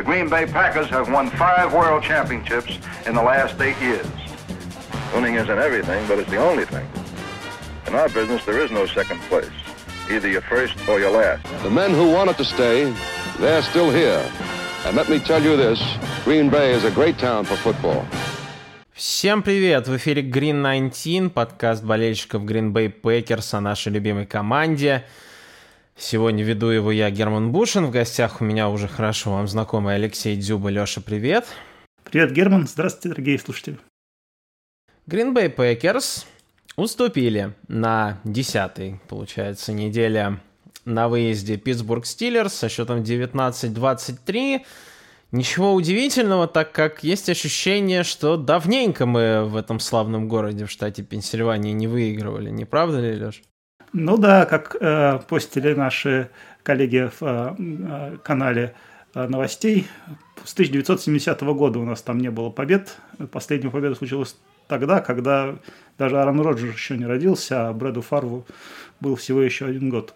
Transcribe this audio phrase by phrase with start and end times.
[0.00, 4.06] The Green Bay Packers have won five world championships in the last eight years.
[5.14, 6.88] Winning isn't everything, but it's the only thing.
[7.86, 9.50] In our business, there is no second place.
[10.10, 11.44] Either you're first or you're last.
[11.62, 12.94] The men who wanted to stay,
[13.38, 14.24] they're still here.
[14.86, 15.78] And let me tell you this,
[16.24, 18.06] Green Bay is a great town for football.
[18.94, 19.86] Всем привет!
[19.86, 25.04] В эфире Green 19, подкаст болельщиков Green Bay Packers о нашей любимой команде.
[26.00, 27.84] Сегодня веду его я, Герман Бушин.
[27.84, 30.70] В гостях у меня уже хорошо вам знакомый Алексей Дзюба.
[30.70, 31.44] Леша, привет!
[32.04, 32.66] Привет, Герман!
[32.66, 33.78] Здравствуйте, дорогие слушатели!
[35.06, 36.24] Green Bay Packers
[36.76, 40.40] уступили на десятой, получается, неделе
[40.86, 44.64] на выезде Питтсбург Стиллерс со счетом 19-23.
[45.32, 51.02] Ничего удивительного, так как есть ощущение, что давненько мы в этом славном городе в штате
[51.02, 52.48] Пенсильвания не выигрывали.
[52.48, 53.42] Не правда ли, Леш?
[53.92, 56.30] Ну да, как э, постили наши
[56.62, 58.74] коллеги в э, э канале
[59.14, 59.86] э, новостей,
[60.44, 62.96] с 1970 года у нас там не было побед.
[63.30, 64.36] Последняя победа случилась
[64.68, 65.56] тогда, когда
[65.98, 68.46] даже Аарон Роджерс еще не родился, а Брэду Фарву
[69.00, 70.14] был всего еще один год.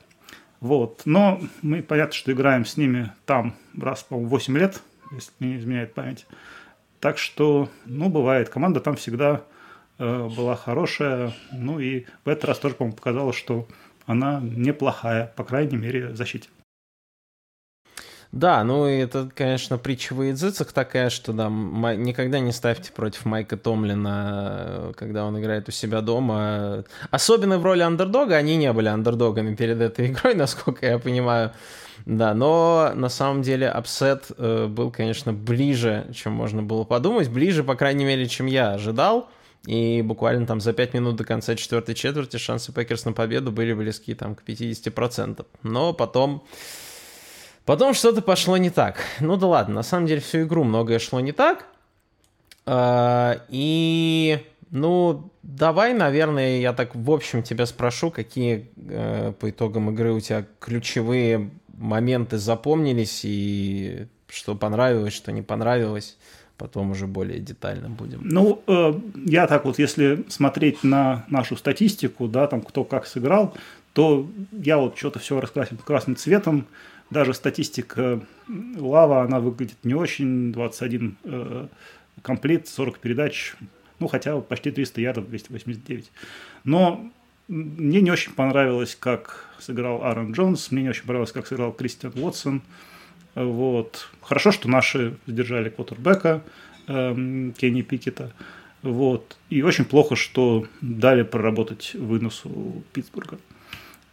[0.60, 1.02] Вот.
[1.04, 4.80] Но мы, понятно, что играем с ними там раз, по-моему, 8 лет–
[5.14, 6.26] если не изменяет память.
[7.00, 8.48] Так что, ну, бывает.
[8.48, 9.42] Команда там всегда
[9.98, 11.32] была хорошая.
[11.52, 13.66] Ну и в этот раз тоже, по-моему, показалось, что
[14.06, 16.48] она неплохая, по крайней мере, в защите.
[18.34, 23.56] Да, ну это, конечно, притча во языцех такая, что да, никогда не ставьте против Майка
[23.56, 26.84] Томлина, когда он играет у себя дома.
[27.12, 31.52] Особенно в роли андердога, они не были андердогами перед этой игрой, насколько я понимаю.
[32.06, 37.28] Да, но на самом деле upset э, был, конечно, ближе, чем можно было подумать.
[37.28, 39.30] Ближе, по крайней мере, чем я ожидал.
[39.66, 43.72] И буквально там за 5 минут до конца четвертой четверти шансы Пекерс на победу были
[43.72, 45.44] близки там к 50%.
[45.62, 46.44] Но потом...
[47.64, 48.98] Потом что-то пошло не так.
[49.20, 51.66] Ну да ладно, на самом деле всю игру многое шло не так.
[52.66, 54.38] А, и,
[54.70, 60.20] ну, давай, наверное, я так в общем тебя спрошу, какие э, по итогам игры у
[60.20, 66.18] тебя ключевые моменты запомнились и что понравилось, что не понравилось.
[66.56, 68.20] Потом уже более детально будем.
[68.22, 68.94] Ну, э,
[69.26, 73.56] я так вот, если смотреть на нашу статистику, да, там кто как сыграл,
[73.92, 76.66] то я вот что-то все раскрасил красным цветом.
[77.10, 78.20] Даже статистика
[78.76, 80.52] Лава, она выглядит не очень.
[80.52, 81.66] 21 э,
[82.22, 83.54] комплект, 40 передач,
[83.98, 86.10] ну, хотя почти 300 ярдов, 289.
[86.64, 87.10] Но
[87.48, 92.12] мне не очень понравилось, как сыграл Аарон Джонс, мне не очень понравилось, как сыграл Кристиан
[92.16, 92.62] Уотсон.
[93.34, 94.08] Вот.
[94.20, 96.42] Хорошо, что наши сдержали квотербека
[96.86, 98.32] эм, Кенни Пикета.
[98.82, 99.36] Вот.
[99.50, 103.38] И очень плохо, что дали проработать выносу Питтсбурга.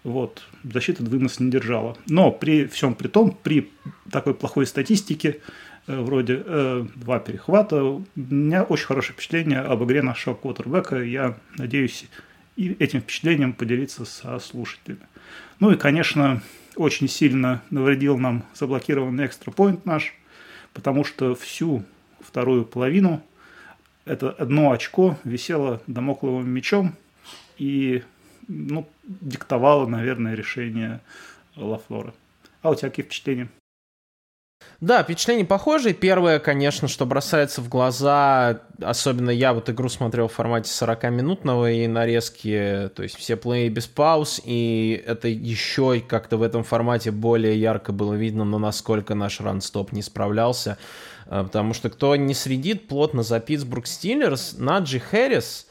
[0.03, 0.43] Вот.
[0.63, 1.97] Защита вынос не держала.
[2.07, 3.71] Но при всем при том, при
[4.09, 5.39] такой плохой статистике,
[5.87, 11.03] э, вроде э, два перехвата, у меня очень хорошее впечатление об игре нашего квотербека.
[11.03, 12.05] Я надеюсь,
[12.55, 15.01] и этим впечатлением поделиться со слушателями.
[15.59, 16.41] Ну и, конечно,
[16.75, 20.13] очень сильно навредил нам заблокированный экстрапоинт наш,
[20.73, 21.83] потому что всю
[22.19, 23.21] вторую половину
[24.05, 26.95] это одно очко висело домокловым мечом
[27.57, 28.03] и
[28.47, 30.99] ну, диктовало, наверное, решение
[31.55, 32.13] Лафлора.
[32.61, 33.49] А у тебя какие впечатления?
[34.79, 35.93] Да, впечатление похожее.
[35.93, 41.87] Первое, конечно, что бросается в глаза, особенно я вот игру смотрел в формате 40-минутного и
[41.87, 47.59] нарезки, то есть все плей без пауз, и это еще как-то в этом формате более
[47.59, 50.79] ярко было видно, но насколько наш ранстоп не справлялся.
[51.27, 55.67] А, потому что кто не следит плотно за Питтсбург Стиллерс, Наджи Хэррис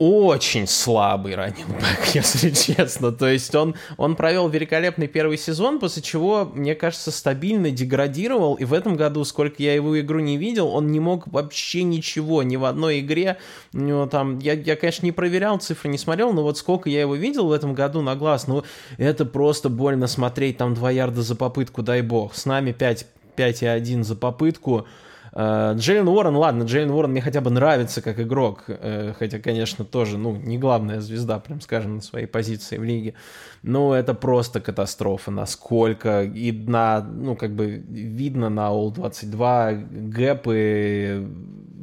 [0.00, 1.68] очень слабый раннинг
[2.14, 3.12] если честно.
[3.12, 8.54] То есть он, он провел великолепный первый сезон, после чего, мне кажется, стабильно деградировал.
[8.54, 12.42] И в этом году, сколько я его игру не видел, он не мог вообще ничего,
[12.42, 13.36] ни в одной игре.
[13.74, 17.02] У него там, я, я, конечно, не проверял цифры, не смотрел, но вот сколько я
[17.02, 18.64] его видел в этом году на глаз, ну,
[18.96, 20.56] это просто больно смотреть.
[20.56, 22.34] Там 2 ярда за попытку, дай бог.
[22.34, 23.06] С нами 5,
[23.36, 24.86] 5,1 за попытку.
[25.32, 29.84] Э, Джейлен Уоррен, ладно, Джейлен Уоррен мне хотя бы нравится как игрок, э, хотя, конечно,
[29.84, 33.14] тоже, ну, не главная звезда, прям скажем, на своей позиции в лиге.
[33.62, 41.28] Но это просто катастрофа, насколько и на, ну, как бы видно на All-22 гэпы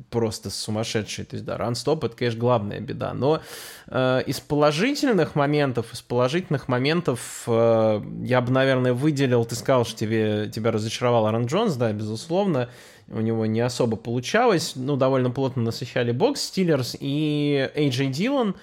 [0.10, 1.26] просто сумасшедшие.
[1.26, 3.14] То есть, да, ранстоп— это, конечно, главная беда.
[3.14, 3.42] Но
[3.88, 9.46] э, из положительных моментов, из положительных моментов э, я бы, наверное, выделил...
[9.46, 12.70] Ты сказал, что тебе, тебя разочаровал Аарон Джонс, да, безусловно
[13.10, 14.74] у него не особо получалось.
[14.76, 18.56] Ну, довольно плотно насыщали бокс Стиллерс и AJ Дилан.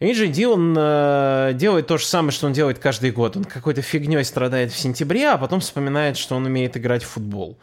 [0.00, 3.36] Эйджи Дилан э, делает то же самое, что он делает каждый год.
[3.36, 7.56] Он какой-то фигней страдает в сентябре, а потом вспоминает, что он умеет играть в футбол.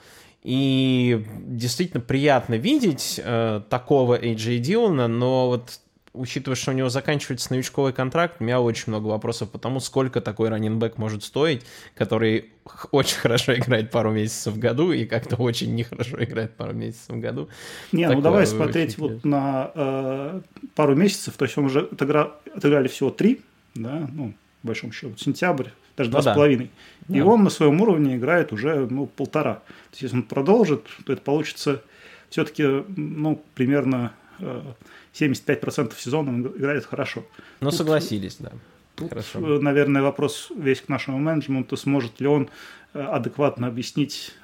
[0.44, 5.82] И действительно приятно видеть э, такого Эйджи Дилана, но вот
[6.14, 10.22] учитывая, что у него заканчивается новичковый контракт, у меня очень много вопросов по тому, сколько
[10.22, 11.64] такой раннинбэк может стоить,
[11.96, 12.50] который
[12.92, 17.20] очень хорошо играет пару месяцев в году и как-то очень нехорошо играет пару месяцев в
[17.20, 17.50] году.
[17.92, 20.42] Не, ну Такое ну давай смотреть вот на э,
[20.76, 23.42] пару месяцев, то есть он уже отыграл, отыграли всего три,
[23.76, 24.34] да, ну,
[24.64, 26.72] в большом счету, сентябрь, даже два ну, с половиной.
[27.08, 27.18] Да.
[27.18, 29.56] И он на своем уровне играет уже, ну, полтора.
[29.56, 29.62] То
[29.92, 31.82] есть, если он продолжит, то это получится
[32.30, 32.64] все-таки,
[32.96, 37.26] ну, примерно 75% сезона он играет хорошо.
[37.60, 38.52] Ну, согласились, да.
[38.96, 39.58] Тут, хорошо.
[39.58, 42.50] Э, наверное, вопрос весь к нашему менеджменту, сможет ли он
[42.94, 44.36] э, адекватно объяснить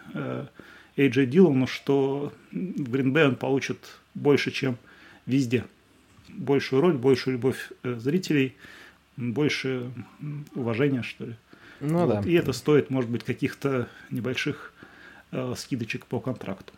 [0.96, 3.78] Эйджей Дилану, что в Гринбей он получит
[4.14, 4.78] больше, чем
[5.26, 5.66] везде.
[6.30, 8.56] Большую роль, большую любовь зрителей,
[9.18, 9.92] больше
[10.56, 11.36] уважения, что ли.
[11.82, 12.24] Ну вот.
[12.24, 12.30] да.
[12.30, 14.74] И это стоит, может быть, каких-то небольших
[15.56, 16.74] скидочек по контракту.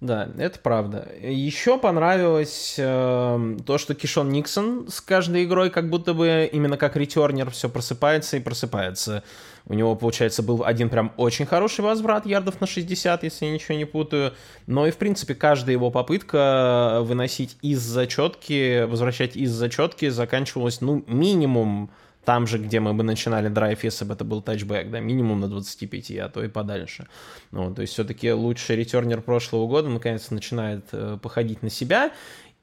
[0.00, 1.08] Да, это правда.
[1.22, 6.96] Еще понравилось э, то, что Кишон Никсон с каждой игрой как будто бы именно как
[6.96, 9.22] ретернер все просыпается и просыпается.
[9.64, 13.76] У него, получается, был один прям очень хороший возврат, ярдов на 60, если я ничего
[13.76, 14.34] не путаю.
[14.66, 21.04] Но и, в принципе, каждая его попытка выносить из зачетки, возвращать из зачетки заканчивалась, ну,
[21.06, 21.90] минимум
[22.26, 25.48] там же, где мы бы начинали драйв, если бы это был тачбэк, да, минимум на
[25.48, 27.06] 25, а то и подальше.
[27.52, 32.10] Ну, то есть все-таки лучший ретернер прошлого года наконец начинает э, походить на себя.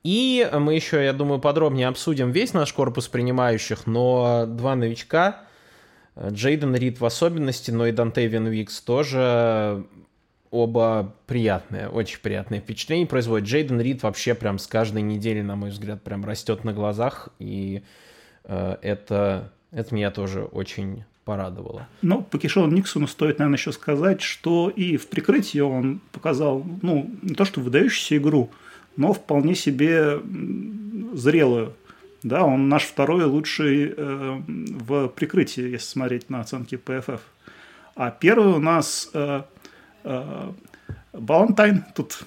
[0.04, 5.46] И мы еще, я думаю, подробнее обсудим весь наш корпус принимающих, но два новичка,
[6.18, 9.86] э, Джейден Рид в особенности, но и Дантейвин Викс тоже
[10.52, 13.48] оба приятные, очень приятные впечатления производят.
[13.48, 17.78] Джейден Рид вообще прям с каждой недели, на мой взгляд, прям растет на глазах, и
[17.78, 18.03] Э,
[18.46, 21.88] это, это меня тоже очень порадовало.
[22.02, 27.10] Ну, по Кишону Никсону стоит, наверное, еще сказать, что и в прикрытии он показал, ну,
[27.22, 28.50] не то что выдающуюся игру,
[28.96, 30.20] но вполне себе
[31.14, 31.74] зрелую.
[32.24, 37.20] Да, он наш второй лучший э, в прикрытии, если смотреть на оценки PFF.
[37.96, 39.42] А первый у нас э,
[40.06, 40.52] э,
[41.12, 41.84] Балантайн.
[41.94, 42.24] Тут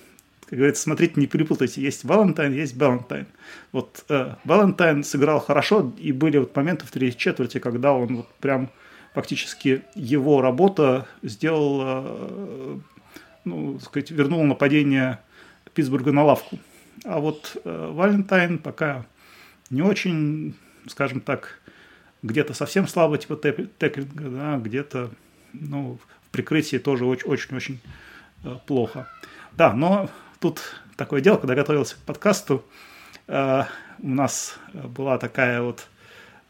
[0.47, 1.83] как говорится, смотрите, не перепутайте.
[1.83, 3.27] Есть Валентайн, есть Балантайн.
[3.73, 8.33] Вот э, Валентайн сыграл хорошо, и были вот моменты в третьей четверти, когда он вот
[8.35, 8.71] прям
[9.13, 12.79] фактически его работа сделала, э,
[13.45, 15.19] ну, сказать, вернула нападение
[15.75, 16.59] Питтсбурга на лавку.
[17.05, 19.05] А вот э, Валентайн пока
[19.71, 20.55] не очень,
[20.87, 21.61] скажем так,
[22.23, 23.37] где-то совсем слабо, типа
[23.79, 25.11] теклинга, да, где-то
[25.53, 27.81] ну, в прикрытии тоже очень-очень
[28.45, 29.09] э, плохо.
[29.57, 30.09] Да, но
[30.41, 30.61] тут
[30.97, 32.65] такое дело, когда готовился к подкасту,
[33.27, 33.63] э,
[33.99, 35.87] у нас была такая вот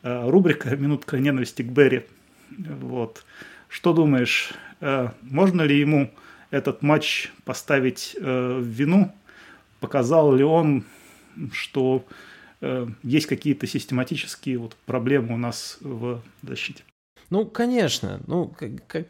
[0.03, 2.07] э, рубрика «Минутка ненависти к Берри».
[2.51, 3.25] Вот.
[3.69, 6.13] Что думаешь, э, можно ли ему
[6.51, 9.13] этот матч поставить в вину?
[9.81, 10.85] Показал ли он,
[11.53, 12.07] что
[13.03, 16.83] есть какие-то систематические вот проблемы у нас в защите?
[17.29, 18.55] Ну, конечно, ну,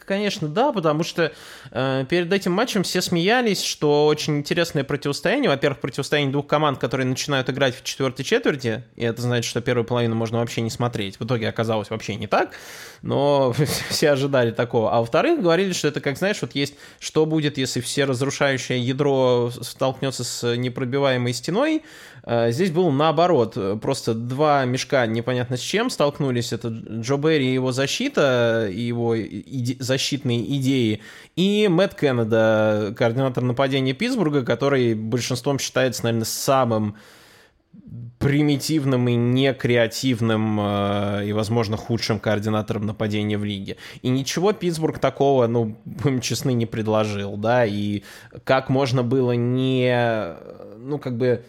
[0.07, 1.33] конечно, да, потому что
[1.71, 5.51] э, перед этим матчем все смеялись, что очень интересное противостояние.
[5.51, 9.85] Во-первых, противостояние двух команд, которые начинают играть в четвертой четверти, и это значит, что первую
[9.85, 11.21] половину можно вообще не смотреть.
[11.21, 12.53] В итоге оказалось вообще не так,
[13.03, 13.55] но
[13.91, 14.93] все ожидали такого.
[14.93, 19.51] А во-вторых, говорили, что это, как знаешь, вот есть, что будет, если все разрушающее ядро
[19.61, 21.82] столкнется с непробиваемой стеной,
[22.27, 26.53] здесь был наоборот, просто два мешка непонятно с чем столкнулись.
[26.53, 31.03] Это Джо Берри и его защита, и его иде- защитные идеи,
[31.37, 36.97] и Мэтт Кеннеда, координатор нападения Питтсбурга, который большинством считается, наверное, самым
[38.19, 43.77] примитивным и некреативным э, и, возможно, худшим координатором нападения в лиге.
[44.03, 48.03] И ничего Питтсбург такого, ну, будем честны, не предложил, да, и
[48.45, 50.35] как можно было не,
[50.79, 51.45] ну, как бы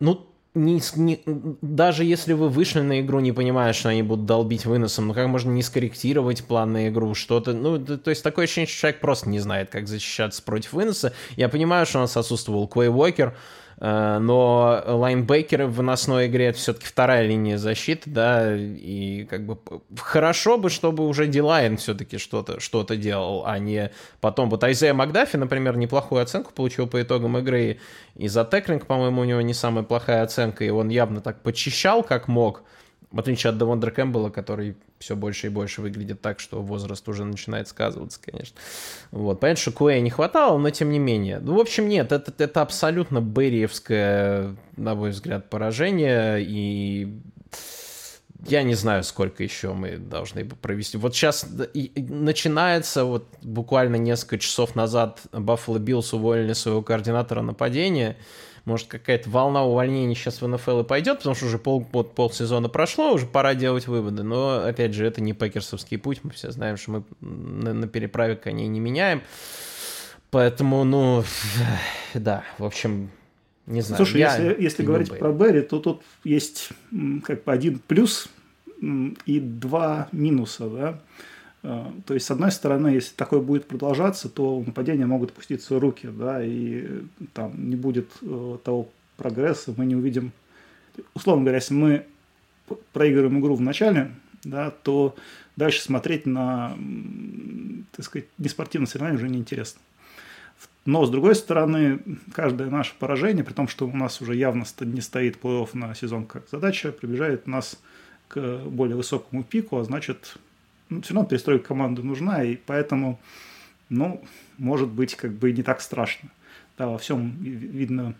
[0.00, 1.22] ну, не, не,
[1.62, 5.26] даже если вы вышли на игру, не понимая, что они будут долбить выносом, ну как
[5.28, 9.28] можно не скорректировать план на игру, что-то, ну, то, есть такое ощущение, что человек просто
[9.28, 11.12] не знает, как защищаться против выноса.
[11.36, 13.36] Я понимаю, что у нас отсутствовал Квей Уокер,
[13.80, 19.58] но лайнбекеры в выносной игре это все-таки вторая линия защиты, да, и как бы
[19.96, 24.50] хорошо бы, чтобы уже Дилайн все-таки что-то что делал, а не потом.
[24.50, 27.78] Вот Айзея Макдафи, например, неплохую оценку получил по итогам игры,
[28.16, 32.02] и за теклинг, по-моему, у него не самая плохая оценка, и он явно так почищал,
[32.02, 32.64] как мог,
[33.10, 37.24] в отличие от Девондра Кэмпбелла, который все больше и больше выглядит так, что возраст уже
[37.24, 38.56] начинает сказываться, конечно.
[39.10, 39.40] Вот.
[39.40, 41.38] Понятно, что Куэя не хватало, но тем не менее.
[41.38, 46.42] Ну, в общем, нет, это, это абсолютно бериевское, на мой взгляд, поражение.
[46.42, 47.18] И
[48.46, 50.98] я не знаю, сколько еще мы должны провести.
[50.98, 51.46] Вот сейчас
[51.96, 58.16] начинается, вот буквально несколько часов назад Баффало Биллс уволили своего координатора нападения.
[58.68, 62.68] Может, какая-то волна увольнений сейчас в НФЛ и пойдет, потому что уже пол, пол, полсезона
[62.68, 64.22] прошло, уже пора делать выводы.
[64.22, 66.20] Но, опять же, это не пекерсовский путь.
[66.22, 69.22] Мы все знаем, что мы на, на переправе коней не меняем.
[70.30, 71.24] Поэтому, ну,
[72.14, 73.08] да, в общем,
[73.64, 74.04] не знаю.
[74.04, 75.18] Слушай, я если, если говорить Бэри.
[75.18, 76.68] про Берри, то тут есть
[77.24, 78.28] как бы один плюс
[78.82, 81.00] и два минуса, да.
[81.62, 85.78] А, то есть, с одной стороны, если такое будет продолжаться, то нападения могут пуститься в
[85.78, 90.32] руки, да, и там не будет э, того прогресса, мы не увидим...
[91.14, 92.06] Условно говоря, если мы
[92.92, 94.12] проигрываем игру в начале,
[94.44, 95.16] да, то
[95.56, 96.76] дальше смотреть на,
[97.92, 99.80] так сказать, неспортивное соревнование уже неинтересно.
[100.84, 102.00] Но, с другой стороны,
[102.32, 106.24] каждое наше поражение, при том, что у нас уже явно не стоит плей-офф на сезон
[106.24, 107.78] как задача, приближает нас
[108.28, 110.38] к более высокому пику, а значит,
[110.88, 113.20] ну, все равно перестройка команды нужна, и поэтому,
[113.88, 114.22] ну,
[114.58, 116.30] может быть, как бы не так страшно.
[116.76, 118.14] Да, во всем видно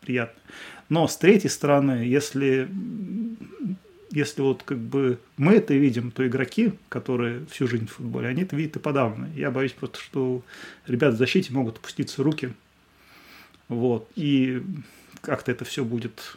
[0.00, 0.40] приятно.
[0.88, 2.68] Но с третьей стороны, если
[4.12, 8.42] если вот как бы мы это видим, то игроки, которые всю жизнь в футболе, они
[8.42, 9.28] это видят и подавно.
[9.36, 10.42] Я боюсь просто, что
[10.86, 12.52] ребят в защите могут опуститься руки.
[13.68, 14.10] Вот.
[14.16, 14.62] И
[15.20, 16.36] как-то это все будет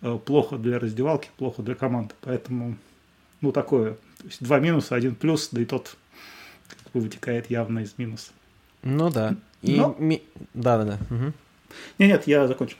[0.00, 2.14] э, плохо для раздевалки, плохо для команды.
[2.22, 2.76] Поэтому,
[3.42, 3.98] ну, такое.
[4.20, 5.96] То есть два минуса, один плюс, да и тот
[6.68, 8.32] как бы вытекает явно из минуса.
[8.82, 9.36] Ну да.
[9.62, 9.96] И Но...
[9.98, 10.22] ми...
[10.54, 10.98] Да, да, да.
[11.14, 11.32] Угу.
[11.98, 12.76] Нет, нет, я закончил.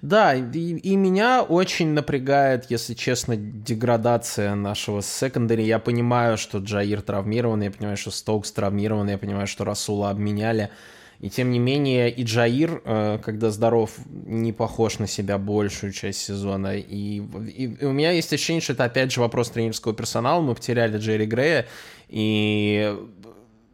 [0.00, 5.64] Да, и, и меня очень напрягает, если честно, деградация нашего secondary.
[5.64, 10.70] Я понимаю, что Джаир травмирован, я понимаю, что Стоукс травмирован, я понимаю, что Расула обменяли.
[11.22, 16.18] И тем не менее, и Джаир, э, когда здоров, не похож на себя большую часть
[16.18, 16.76] сезона.
[16.76, 20.40] И, и, и у меня есть ощущение, что это опять же вопрос тренерского персонала.
[20.40, 21.66] Мы потеряли Джерри Грея,
[22.08, 22.92] и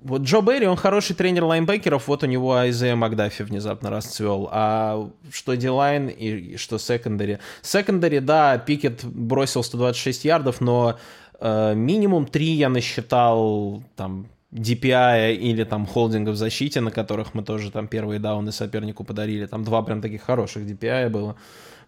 [0.02, 4.48] вот Джо Берри, он хороший тренер лайнбекеров, вот у него Айзея Макдафи внезапно расцвел.
[4.52, 7.38] А что D-line и что secondary?
[7.62, 10.98] Secondary, да, Пикет бросил 126 ярдов, но
[11.40, 17.42] э, минимум 3 я насчитал там DPI или там холдинга в защите, на которых мы
[17.42, 19.46] тоже там первые дауны сопернику подарили.
[19.46, 21.36] Там два прям таких хороших DPI было.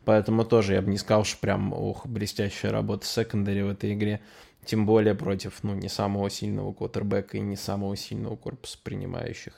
[0.05, 4.21] Поэтому тоже я бы не сказал, что прям, ох, блестящая работа секондари в этой игре.
[4.64, 9.55] Тем более против, ну, не самого сильного квотербека и не самого сильного корпуса принимающих.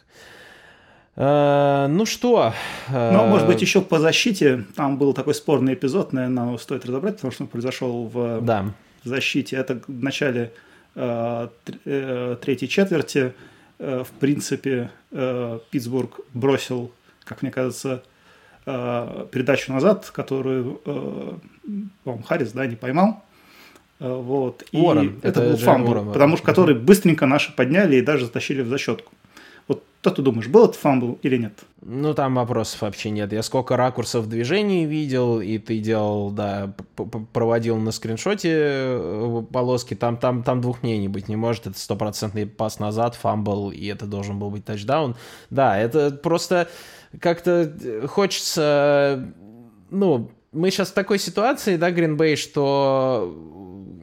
[1.15, 2.55] Uh, ну что?
[2.89, 3.13] Uh...
[3.13, 4.65] Ну, может быть, еще по защите.
[4.77, 8.73] Там был такой спорный эпизод, наверное, стоит разобрать, потому что он произошел в да.
[9.05, 9.57] защите.
[9.57, 10.53] Это в начале
[10.95, 13.33] третьей четверти.
[13.79, 16.93] В принципе, Питтсбург бросил,
[17.25, 18.03] как мне кажется,
[18.65, 20.81] передачу назад, которую,
[22.05, 23.23] по-моему, Харрис, да, не поймал.
[24.03, 24.65] Э, вот.
[24.73, 25.19] И Уоррен.
[25.23, 29.13] это, это был фамбл, потому что который быстренько наши подняли и даже затащили в зачетку.
[29.69, 31.53] Вот что ты думаешь, был это фамбл или нет?
[31.81, 33.33] Ну, там вопросов вообще нет.
[33.33, 36.75] Я сколько ракурсов движений видел, и ты делал, да,
[37.33, 41.69] проводил на скриншоте э, полоски, там, там, там двух мнений быть не может.
[41.69, 45.15] Это стопроцентный пас назад, фамбл, и это должен был быть тачдаун.
[45.51, 46.69] Да, это просто
[47.21, 47.73] как-то
[48.09, 49.33] хочется,
[49.91, 53.33] ну, мы сейчас в такой ситуации, да, Гринбей, что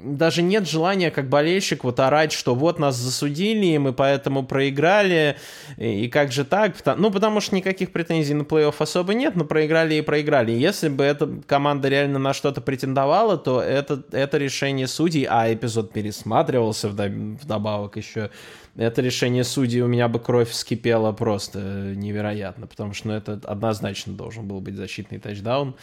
[0.03, 5.37] даже нет желания как болельщик вот орать, что вот нас засудили, и мы поэтому проиграли,
[5.77, 6.75] и как же так?
[6.97, 10.51] Ну, потому что никаких претензий на плей-офф особо нет, но проиграли и проиграли.
[10.51, 15.91] Если бы эта команда реально на что-то претендовала, то это, это решение судей, а эпизод
[15.91, 18.29] пересматривался вдобавок еще,
[18.75, 21.59] это решение судей у меня бы кровь вскипела просто
[21.95, 25.75] невероятно, потому что ну, это однозначно должен был быть защитный тачдаун.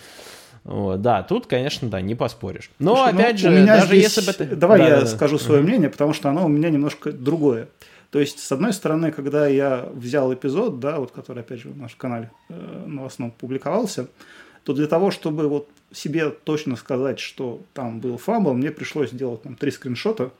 [0.66, 2.70] Вот, да, тут, конечно, да, не поспоришь.
[2.80, 4.02] Но, Слушай, ну, опять ну, же, даже здесь...
[4.02, 4.56] если бы это...
[4.56, 5.44] Давай да, я да, скажу да.
[5.44, 7.68] свое мнение, потому что оно у меня немножко другое.
[8.10, 11.78] То есть, с одной стороны, когда я взял эпизод, да, вот который, опять же, в
[11.78, 14.08] нашем канале э, новостном публиковался,
[14.64, 19.42] то для того, чтобы вот себе точно сказать, что там был фамбл, мне пришлось сделать
[19.42, 20.32] там три скриншота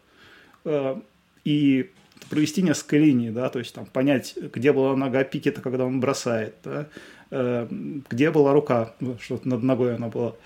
[0.65, 0.97] э,
[1.45, 1.93] и
[2.31, 6.55] провести несколько линий, да, то есть там понять, где была нога Пикета, когда он бросает,
[6.65, 6.89] да,
[7.31, 7.67] Э,
[8.09, 10.37] где была рука, что над ногой она была,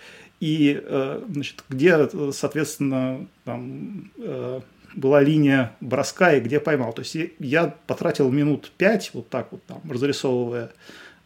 [0.40, 4.60] и э, значит, где, соответственно, там, э,
[4.94, 6.94] была линия броска и где поймал.
[6.94, 10.72] То есть я потратил минут пять вот так вот там, разрисовывая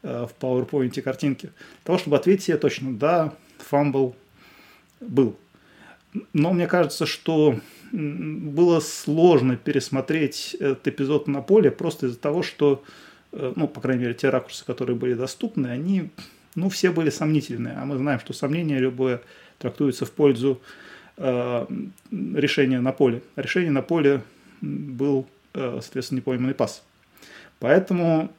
[0.02, 1.52] в PowerPoint картинки, для
[1.84, 4.14] того, чтобы ответить себе точно, да, фамбл
[5.00, 5.36] был.
[6.34, 7.58] Но мне кажется, что
[7.96, 12.82] было сложно пересмотреть этот эпизод на поле просто из-за того, что
[13.34, 16.10] Э, ну, по крайней мере, те ракурсы, которые были доступны, они,
[16.54, 17.74] ну, все были сомнительные.
[17.74, 19.20] А мы знаем, что сомнение любое
[19.58, 20.60] трактуется в пользу
[21.16, 21.66] э,
[22.10, 23.22] решение на поле.
[23.36, 24.22] Решение на поле
[24.60, 26.84] был, э, соответственно, непойманный пас.
[27.58, 28.32] Поэтому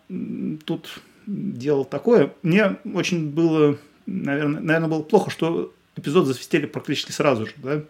[0.66, 2.32] тут дело такое.
[2.42, 7.84] Мне очень было, наверное, наверное, было плохо, что эпизод засвистели практически сразу же, да.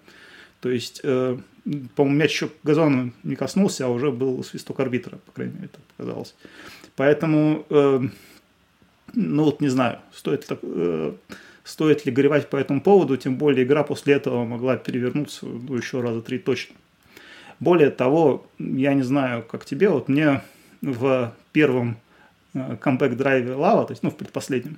[0.61, 1.37] То есть, э,
[1.95, 5.81] по-моему, мяч еще газона не коснулся, а уже был свисток арбитра, по крайней мере, так
[5.97, 6.35] показалось.
[6.95, 8.01] Поэтому, э,
[9.13, 11.13] ну вот не знаю, стоит, э,
[11.63, 16.01] стоит ли горевать по этому поводу, тем более игра после этого могла перевернуться ну, еще
[16.01, 16.75] раза три точно.
[17.59, 20.43] Более того, я не знаю, как тебе, вот мне
[20.81, 21.97] в первом
[22.53, 24.77] э, камбэк-драйве Лава, то есть, ну, в предпоследнем,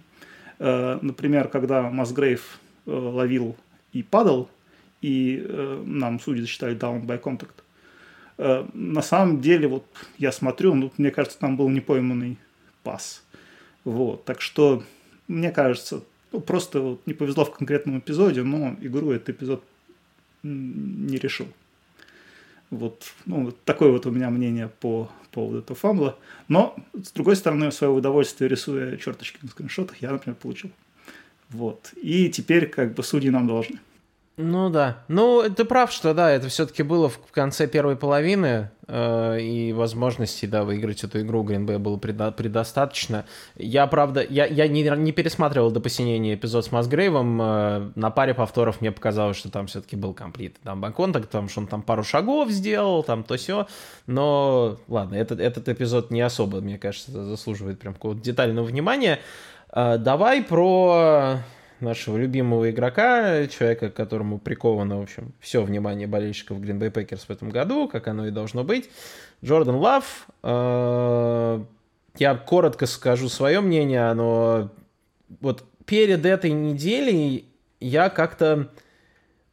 [0.60, 3.58] э, например, когда Масгрейв э, ловил
[3.92, 4.50] и падал,
[5.02, 5.46] и
[5.86, 7.64] нам судьи засчитали down by contact,
[8.74, 9.86] на самом деле, вот
[10.18, 12.38] я смотрю, ну, мне кажется, там был непойманный
[12.84, 13.24] пас.
[13.84, 14.84] Вот, так что,
[15.28, 19.64] мне кажется, ну, просто вот не повезло в конкретном эпизоде, но игру этот эпизод
[20.44, 21.48] не решил.
[22.70, 26.20] Вот, ну, вот такое вот у меня мнение по поводу этого фамбла.
[26.48, 30.72] Но, с другой стороны, свое удовольствие, рисуя черточки на скриншотах, я, например, получил.
[31.50, 31.94] Вот.
[31.96, 33.80] И теперь как бы судьи нам должны.
[34.40, 35.00] Ну да.
[35.08, 40.46] Ну, ты прав, что да, это все-таки было в конце первой половины, э, и возможностей,
[40.46, 43.26] да, выиграть эту игру Green было предо- предостаточно.
[43.56, 48.36] Я, правда, я, я не, не пересматривал до посинения эпизод с Масгрейвом, э, на паре
[48.36, 50.58] повторов мне показалось, что там все-таки был комплит.
[50.64, 53.66] Там бэкконтакт, потому что он там пару шагов сделал, там то все.
[54.06, 59.20] Но, ладно, этот, этот эпизод не особо, мне кажется, заслуживает прям какого-то детального внимания.
[59.74, 61.40] Э, давай про
[61.82, 67.26] нашего любимого игрока, человека, к которому приковано, в общем, все внимание болельщиков Green Bay Packers
[67.28, 68.90] в этом году, как оно и должно быть.
[69.44, 70.28] Джордан Лав.
[70.44, 71.64] Э,
[72.18, 74.72] я коротко скажу свое мнение, но
[75.42, 77.46] вот перед этой неделей
[77.80, 78.70] я как-то...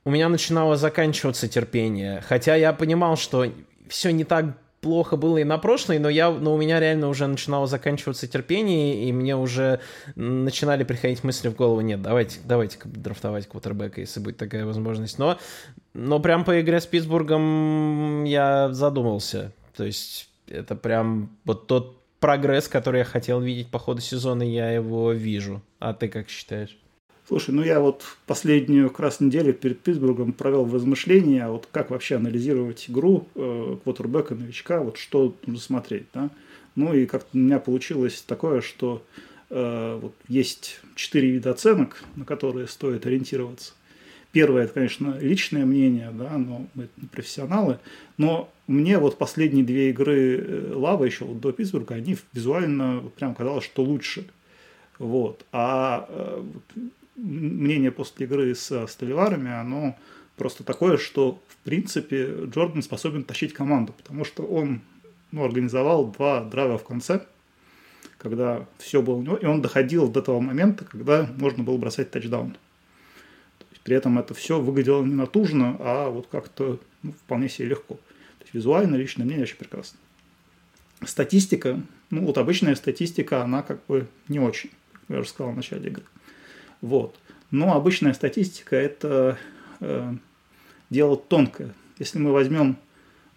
[0.06, 2.22] У меня начинало заканчиваться терпение.
[2.26, 3.46] Хотя я понимал, что
[3.88, 7.26] все не так плохо было и на прошлой, но, я, но у меня реально уже
[7.26, 9.80] начинало заканчиваться терпение, и мне уже
[10.14, 15.18] начинали приходить мысли в голову, нет, давайте, давайте драфтовать квотербека, если будет такая возможность.
[15.18, 15.38] Но,
[15.94, 19.52] но прям по игре с Питтсбургом я задумался.
[19.74, 24.70] То есть это прям вот тот прогресс, который я хотел видеть по ходу сезона, я
[24.70, 25.62] его вижу.
[25.78, 26.76] А ты как считаешь?
[27.26, 32.16] Слушай, ну я вот последнюю как раз неделю перед Питтсбургом провел возмышления, вот как вообще
[32.16, 36.28] анализировать игру э, квотербека, новичка, вот что нужно смотреть, да.
[36.76, 39.02] Ну и как-то у меня получилось такое, что
[39.48, 43.72] э, вот есть четыре вида оценок, на которые стоит ориентироваться.
[44.32, 47.78] Первое, это, конечно, личное мнение, да, но мы не профессионалы.
[48.18, 53.34] Но мне вот последние две игры э, Лава еще вот до Питтсбурга, они визуально прям
[53.34, 54.26] казалось, что лучше.
[54.98, 55.46] Вот.
[55.52, 56.42] А э,
[57.16, 59.96] мнение после игры с Столиварами, оно
[60.36, 64.80] просто такое, что, в принципе, Джордан способен тащить команду, потому что он
[65.30, 67.26] ну, организовал два драйва в конце,
[68.18, 72.10] когда все было у него, и он доходил до того момента, когда можно было бросать
[72.10, 72.56] тачдаун.
[73.82, 77.94] При этом это все выглядело не натужно, а вот как-то ну, вполне себе легко.
[77.96, 79.98] То есть визуально, личное мнение очень прекрасно.
[81.04, 84.70] Статистика, ну вот обычная статистика, она как бы не очень,
[85.10, 86.04] я уже сказал в начале игры.
[86.84, 87.18] Вот.
[87.50, 89.38] Но обычная статистика– это
[89.80, 90.12] э,
[90.90, 91.72] дело тонкое.
[91.98, 92.76] Если мы возьмем,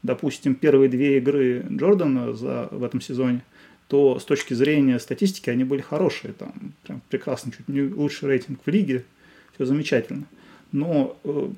[0.04, 3.46] допустим, первые две игры Джордана за, в этом сезоне,
[3.88, 6.34] то с точки зрения статистики они были хорошие.
[6.34, 9.06] Там прям прекрасно, чуть не лучший рейтинг в лиге,
[9.56, 10.26] все замечательно.
[10.74, 11.50] Но э,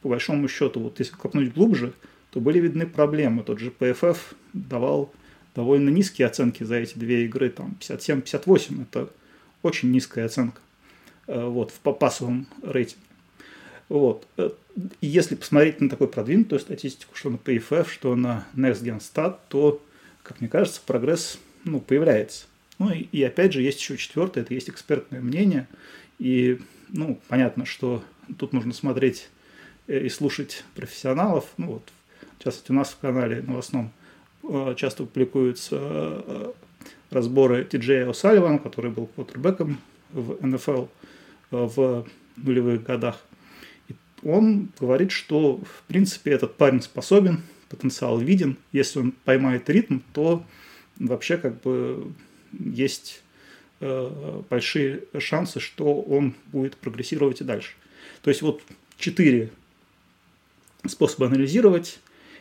[0.00, 1.92] по большому счету, вот если копнуть глубже,
[2.30, 3.42] то были видны проблемы.
[3.42, 4.16] Тот же PFF
[4.54, 5.12] давал
[5.54, 9.10] довольно низкие оценки за эти две игры, там 57-58, это
[9.62, 10.62] очень низкая оценка.
[11.28, 13.02] Э, вот, в пассовом рейтинге.
[13.88, 14.26] Вот.
[14.36, 14.50] Э,
[15.00, 19.82] если посмотреть на такую продвинутую статистику, что на PFF, что на NextGenStat, то,
[20.22, 22.46] как мне кажется, прогресс ну, появляется.
[22.78, 25.66] Ну и, и опять же, есть еще четвертое, это есть экспертное мнение.
[26.20, 26.60] И,
[26.90, 28.04] ну, понятно, что
[28.38, 29.28] тут нужно смотреть
[29.88, 31.46] э, и слушать профессионалов.
[31.56, 31.82] Ну вот,
[32.38, 33.90] в частности, у нас в канале новостном
[34.76, 36.54] часто публикуются
[37.10, 39.80] разборы Ти Джея который был квотербеком
[40.12, 40.84] в НФЛ
[41.50, 42.06] в
[42.36, 43.24] нулевых годах.
[43.88, 48.56] И он говорит, что в принципе этот парень способен, потенциал виден.
[48.72, 50.44] Если он поймает ритм, то
[50.98, 52.12] вообще как бы
[52.52, 53.22] есть
[53.80, 57.72] э, большие шансы, что он будет прогрессировать и дальше.
[58.22, 58.62] То есть вот
[58.98, 59.50] четыре
[60.86, 61.98] способа анализировать,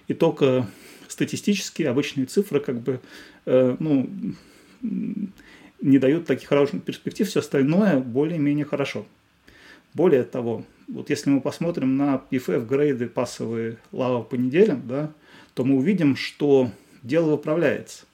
[0.07, 0.69] и только
[1.07, 2.99] статистические обычные цифры как бы
[3.45, 4.09] э, ну,
[5.81, 9.05] не дают таких хороших перспектив, все остальное более-менее хорошо.
[9.93, 15.11] Более того, вот если мы посмотрим на PFF грейды пассовые лава по неделям, да,
[15.53, 16.69] то мы увидим, что
[17.01, 18.05] дело выправляется.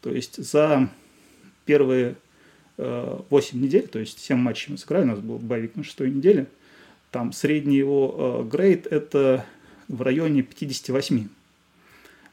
[0.00, 0.90] То есть за
[1.64, 2.16] первые
[2.78, 6.00] э, 8 недель, то есть 7 матчей мы сыграли, у нас был боевик на 6
[6.00, 6.46] неделе,
[7.10, 9.44] там средний его э, грейд это
[9.88, 11.28] в районе 58.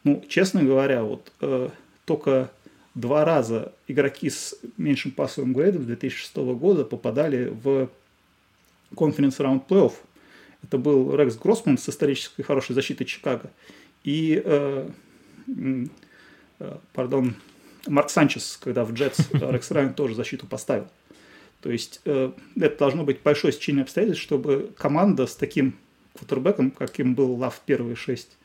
[0.04, 1.70] Ну, честно говоря, вот э,
[2.06, 2.52] только
[2.98, 7.90] два раза игроки с меньшим пассовым грейдом 2006 года попадали в
[8.96, 9.94] конференц-раунд плей-офф.
[10.64, 13.52] Это был Рекс Гроссман с исторической хорошей защитой Чикаго
[14.04, 14.90] и, э,
[16.60, 17.36] э, пардон,
[17.86, 20.88] Марк Санчес, когда в Джетс Рекс Райан тоже защиту поставил.
[21.62, 25.76] То есть э, это должно быть большое сечение обстоятельств, чтобы команда с таким
[26.18, 28.37] квотербеком, каким был Лав первые шесть э,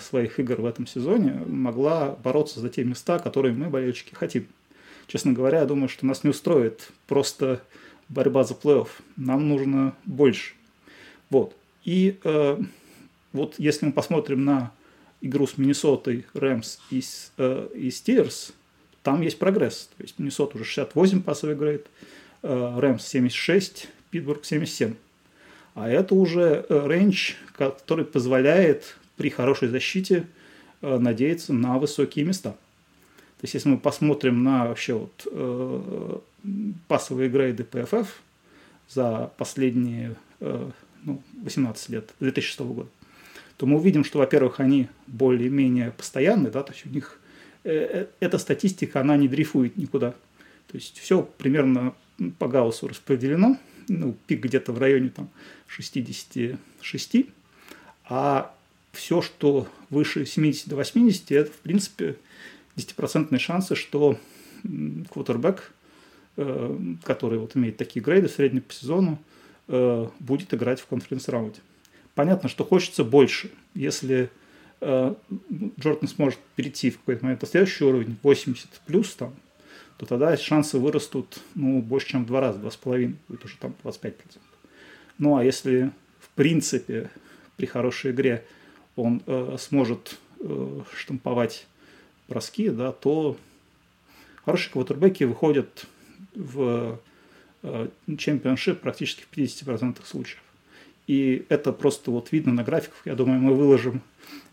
[0.00, 4.46] своих игр в этом сезоне, могла бороться за те места, которые мы, болельщики, хотим.
[5.06, 7.62] Честно говоря, я думаю, что нас не устроит просто
[8.08, 8.88] борьба за плей-офф.
[9.16, 10.54] Нам нужно больше.
[11.30, 11.54] Вот.
[11.84, 12.58] И э,
[13.32, 14.72] вот если мы посмотрим на
[15.20, 17.02] игру с Миннесотой, Рэмс и,
[17.38, 18.52] э, и Стиллерс,
[19.02, 19.90] там есть прогресс.
[19.96, 21.86] То есть Миннесота уже 68 пассовый грейд,
[22.42, 24.94] э, Рэмс 76, Питтсбург 77.
[25.74, 30.26] А это уже э, рейндж, который позволяет при хорошей защите
[30.80, 32.52] э, надеяться на высокие места.
[32.52, 36.18] То есть, если мы посмотрим на вообще вот, э,
[36.86, 38.06] пассовые грейды PFF
[38.88, 40.70] за последние э,
[41.04, 42.88] ну, 18 лет, 2006 года,
[43.56, 47.20] то мы увидим, что, во-первых, они более-менее постоянны, да, то есть у них
[47.64, 50.12] э, э, эта статистика, она не дрейфует никуда.
[50.68, 51.94] То есть все примерно
[52.38, 55.28] по Гауссу распределено, ну, пик где-то в районе там,
[55.66, 57.16] 66,
[58.08, 58.54] а
[58.98, 62.16] все, что выше 70 до 80, это, в принципе,
[62.76, 64.18] 10% шансы, что
[65.10, 65.72] квотербек,
[66.36, 69.18] э, который вот имеет такие грейды средний по сезону,
[69.68, 71.60] э, будет играть в конференц-раунде.
[72.14, 73.50] Понятно, что хочется больше.
[73.74, 74.30] Если
[74.80, 75.14] э,
[75.78, 79.34] Джордан сможет перейти в какой-то момент на следующий уровень, 80 плюс там,
[79.96, 83.56] то тогда шансы вырастут ну, больше, чем в два раза, два с половиной, будет уже
[83.58, 84.14] там 25%.
[85.18, 87.10] Ну, а если, в принципе,
[87.56, 88.44] при хорошей игре
[88.98, 91.66] он э, сможет э, штамповать
[92.28, 93.36] броски, да, то
[94.44, 95.86] хорошие квотербеки выходят
[96.34, 96.98] в
[97.62, 100.42] э, чемпионшип практически в 50% случаев.
[101.06, 103.00] И это просто вот видно на графиках.
[103.06, 104.02] Я думаю, мы выложим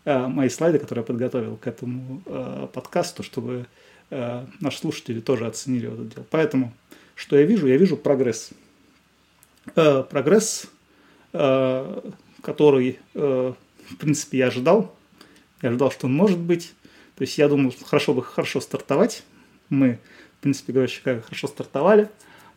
[0.04, 3.66] э, мои слайды, которые я подготовил к этому э, подкасту, чтобы
[4.10, 6.26] э, наши слушатели тоже оценили это дело.
[6.30, 6.72] Поэтому,
[7.14, 7.66] что я вижу?
[7.66, 8.50] Я вижу прогресс.
[9.74, 10.66] Э, прогресс,
[11.32, 12.00] э,
[12.42, 13.52] который, э,
[13.88, 14.94] в принципе, я ожидал.
[15.62, 16.74] Я ожидал, что он может быть.
[17.16, 19.22] То есть я думаю, хорошо бы хорошо стартовать.
[19.68, 19.98] Мы,
[20.38, 22.08] в принципе, говоря, Чикаго хорошо стартовали.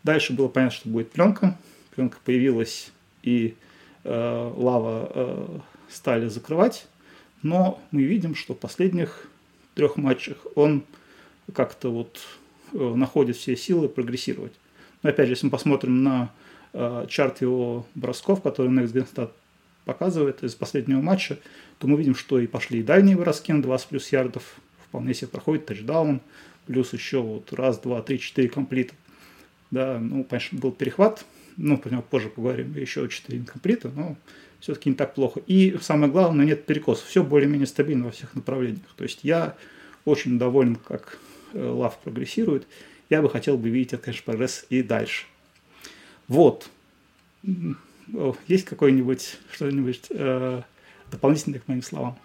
[0.03, 1.57] Дальше было понятно, что будет пленка.
[1.95, 2.91] Пленка появилась,
[3.23, 3.55] и
[4.03, 6.87] э, лава э, стали закрывать.
[7.41, 9.27] Но мы видим, что в последних
[9.75, 10.83] трех матчах он
[11.53, 12.19] как-то вот
[12.73, 14.53] э, находит все силы прогрессировать.
[15.03, 16.31] Но опять же, если мы посмотрим на
[16.73, 19.29] э, чарт его бросков, который Next Gen
[19.89, 21.39] показывает из последнего матча,
[21.79, 24.43] то мы видим, что и пошли и дальние броски на 20 плюс ярдов,
[24.87, 26.21] вполне себе проходит тачдаун,
[26.67, 28.93] плюс еще вот раз, два, три, четыре комплита.
[29.71, 31.25] Да, ну, конечно, был перехват,
[31.57, 34.15] ну, про него позже поговорим, еще четыре инкомплита, но
[34.59, 35.41] все-таки не так плохо.
[35.47, 37.07] И самое главное, нет перекосов.
[37.07, 38.93] Все более-менее стабильно во всех направлениях.
[38.95, 39.55] То есть я
[40.05, 41.17] очень доволен, как
[41.53, 42.67] э, Лав прогрессирует.
[43.09, 45.25] Я бы хотел бы видеть, конечно, прогресс и дальше.
[46.27, 46.69] Вот.
[48.47, 50.61] Есть какой-нибудь что-нибудь э,
[51.11, 52.17] дополнительное к моим словам?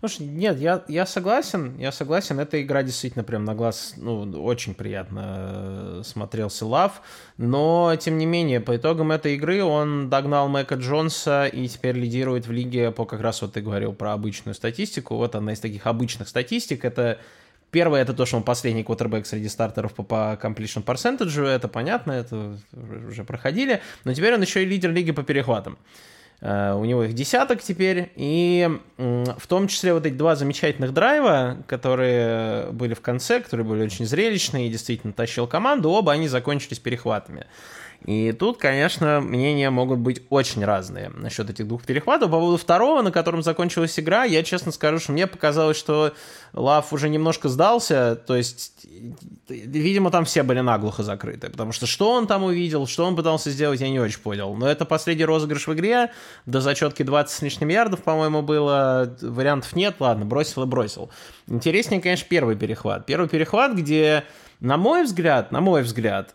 [0.00, 4.74] Слушай, нет, я, я согласен, я согласен, эта игра действительно прям на глаз, ну, очень
[4.74, 7.02] приятно э, смотрелся Лав,
[7.36, 12.46] но, тем не менее, по итогам этой игры он догнал Мэка Джонса и теперь лидирует
[12.46, 15.86] в лиге по, как раз вот ты говорил про обычную статистику, вот одна из таких
[15.86, 17.18] обычных статистик, это
[17.70, 22.12] Первое, это то, что он последний квотербек среди стартеров по, по completion percentage, это понятно,
[22.12, 22.56] это
[23.08, 25.78] уже проходили, но теперь он еще и лидер лиги по перехватам.
[26.42, 31.58] Uh, у него их десяток теперь, и в том числе вот эти два замечательных драйва,
[31.66, 36.78] которые были в конце, которые были очень зрелищные и действительно тащил команду, оба они закончились
[36.78, 37.44] перехватами.
[38.06, 42.30] И тут, конечно, мнения могут быть очень разные насчет этих двух перехватов.
[42.30, 46.14] По поводу второго, на котором закончилась игра, я честно скажу, что мне показалось, что
[46.54, 48.16] Лав уже немножко сдался.
[48.16, 48.86] То есть,
[49.48, 51.50] видимо, там все были наглухо закрыты.
[51.50, 54.54] Потому что что он там увидел, что он пытался сделать, я не очень понял.
[54.54, 56.10] Но это последний розыгрыш в игре.
[56.46, 59.14] До зачетки 20 с лишним ярдов, по-моему, было.
[59.20, 59.96] Вариантов нет.
[59.98, 61.10] Ладно, бросил и бросил.
[61.48, 63.04] Интереснее, конечно, первый перехват.
[63.04, 64.24] Первый перехват, где,
[64.60, 66.34] на мой взгляд, на мой взгляд,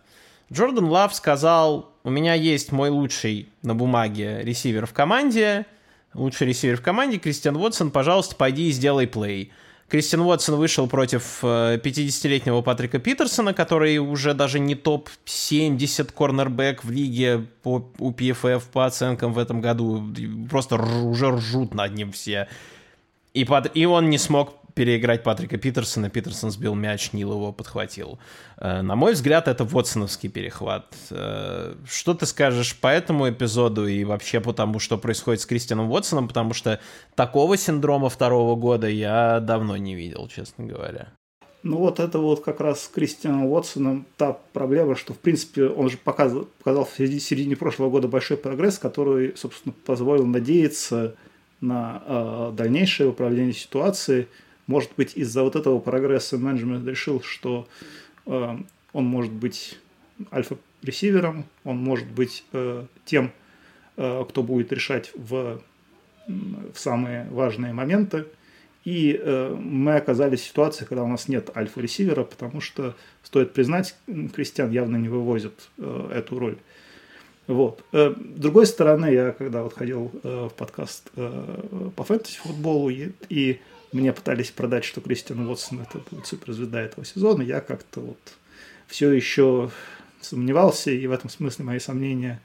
[0.51, 5.65] Джордан Лав сказал, у меня есть мой лучший на бумаге ресивер в команде,
[6.13, 9.51] лучший ресивер в команде, Кристиан Уотсон, пожалуйста, пойди и сделай плей.
[9.87, 16.89] Кристиан Уотсон вышел против 50-летнего э, Патрика Питерсона, который уже даже не топ-70 корнербэк в
[16.89, 20.03] лиге по у PFF по оценкам в этом году.
[20.49, 22.47] Просто уже ржут над ним все.
[23.33, 23.71] И, Пат...
[23.75, 26.09] и он не смог переиграть Патрика Питерсона.
[26.09, 28.19] Питерсон сбил мяч, Нил его подхватил.
[28.57, 30.93] Э, на мой взгляд, это Вотсоновский перехват.
[31.09, 35.89] Э, что ты скажешь по этому эпизоду и вообще по тому, что происходит с Кристианом
[35.89, 36.27] Вотсоном?
[36.27, 36.79] Потому что
[37.15, 41.07] такого синдрома второго года я давно не видел, честно говоря.
[41.63, 45.89] Ну вот это вот как раз с Кристианом Уотсоном та проблема, что в принципе он
[45.89, 51.15] же показал, показал в середине прошлого года большой прогресс, который, собственно, позволил надеяться
[51.61, 54.27] на э, дальнейшее управление ситуацией.
[54.67, 57.67] Может быть, из-за вот этого прогресса менеджмент решил, что
[58.25, 58.57] э,
[58.93, 59.77] он может быть
[60.31, 63.31] альфа-ресивером, он может быть э, тем,
[63.97, 65.61] э, кто будет решать в,
[66.27, 68.25] в самые важные моменты.
[68.85, 73.95] И э, мы оказались в ситуации, когда у нас нет альфа-ресивера, потому что, стоит признать,
[74.33, 76.57] Кристиан явно не вывозит э, эту роль.
[77.47, 77.83] Вот.
[77.91, 83.11] Э, с другой стороны, я когда вот ходил э, в подкаст э, по фэнтези-футболу и,
[83.29, 83.59] и
[83.95, 87.41] мне пытались продать, что Кристиан Уотсон это будет суперзвезда этого сезона.
[87.41, 88.19] Я как-то вот
[88.87, 89.71] все еще
[90.21, 92.41] сомневался, и в этом смысле мои сомнения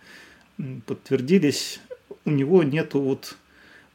[0.87, 1.81] подтвердились.
[2.25, 3.37] У него нету вот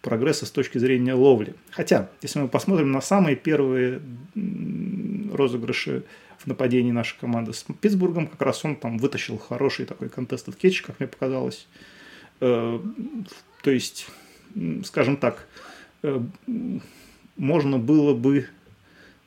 [0.02, 1.56] прогресса с точки зрения ловли.
[1.72, 4.02] Хотя, если мы посмотрим на самые первые
[5.32, 6.04] розыгрыши
[6.38, 10.82] в нападении нашей команды с Питтсбургом, как раз он там вытащил хороший такой контест кетч,
[10.82, 11.68] как мне показалось.
[12.42, 12.80] Э,
[13.64, 14.08] то есть,
[14.84, 15.48] скажем так,
[16.04, 16.22] э,
[17.38, 18.48] можно было бы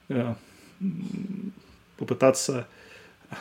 [0.08, 0.34] э,
[1.96, 2.66] попытаться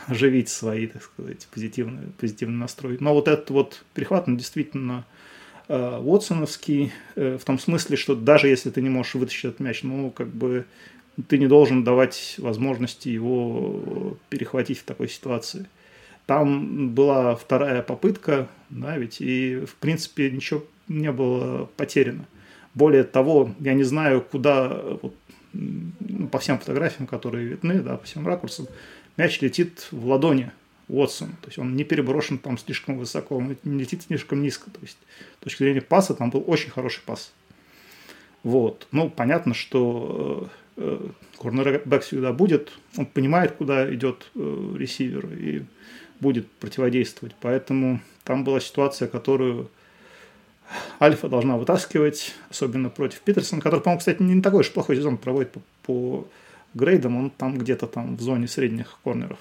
[0.08, 2.98] оживить свои, так сказать, позитивный, позитивный настрой.
[3.00, 5.06] Но вот этот вот перехват, он действительно
[5.68, 9.84] э, Уотсоновский, э, в том смысле, что даже если ты не можешь вытащить этот мяч,
[9.84, 10.66] ну, как бы
[11.30, 15.66] ты не должен давать возможности его перехватить в такой ситуации.
[16.26, 22.26] Там была вторая попытка, да, ведь и, в принципе, ничего не было потеряно.
[22.78, 24.68] Более того, я не знаю, куда
[25.02, 25.16] вот,
[25.52, 28.68] ну, по всем фотографиям, которые видны, да, по всем ракурсам,
[29.18, 30.52] мяч летит в ладони
[30.88, 31.32] Уотсона.
[31.42, 34.70] То есть он не переброшен там слишком высоко, он не летит слишком низко.
[34.70, 35.00] То есть
[35.40, 37.34] с точки зрения паса там был очень хороший пас.
[38.44, 38.88] Вот.
[38.92, 41.10] Ну, понятно, что э, э
[41.40, 45.64] корнербэк всегда будет, он понимает, куда идет э, ресивер и
[46.20, 47.34] будет противодействовать.
[47.42, 49.72] Поэтому там была ситуация, которую
[51.00, 55.52] Альфа должна вытаскивать, особенно против Питерсона, который, по-моему, кстати, не такой уж плохой сезон проводит
[55.52, 56.28] по, по
[56.74, 59.40] грейдам, он там где-то там в зоне средних корнеров.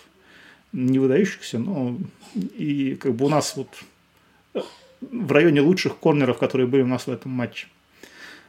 [0.72, 1.96] Не выдающихся, но
[2.34, 3.68] и как бы у нас вот
[4.54, 4.60] э,
[5.00, 7.68] в районе лучших корнеров, которые были у нас в этом матче.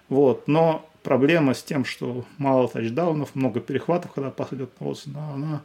[0.09, 0.47] Вот.
[0.47, 5.61] Но проблема с тем, что мало тачдаунов, много перехватов, когда пас идет на Уотсона, она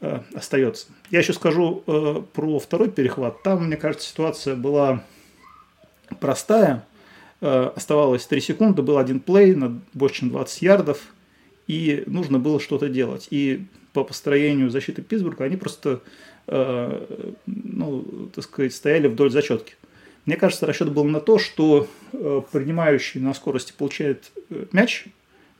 [0.00, 0.88] э, остается.
[1.10, 3.42] Я еще скажу э, про второй перехват.
[3.42, 5.04] Там, мне кажется, ситуация была
[6.20, 6.84] простая.
[7.40, 11.14] Э, оставалось 3 секунды, был один плей на больше, чем 20 ярдов,
[11.66, 13.28] и нужно было что-то делать.
[13.30, 16.00] И по построению защиты Питтсбурга они просто,
[16.46, 19.74] э, ну, так сказать, стояли вдоль зачетки.
[20.24, 24.32] Мне кажется, расчет был на то, что э, принимающий на скорости получает
[24.72, 25.04] мяч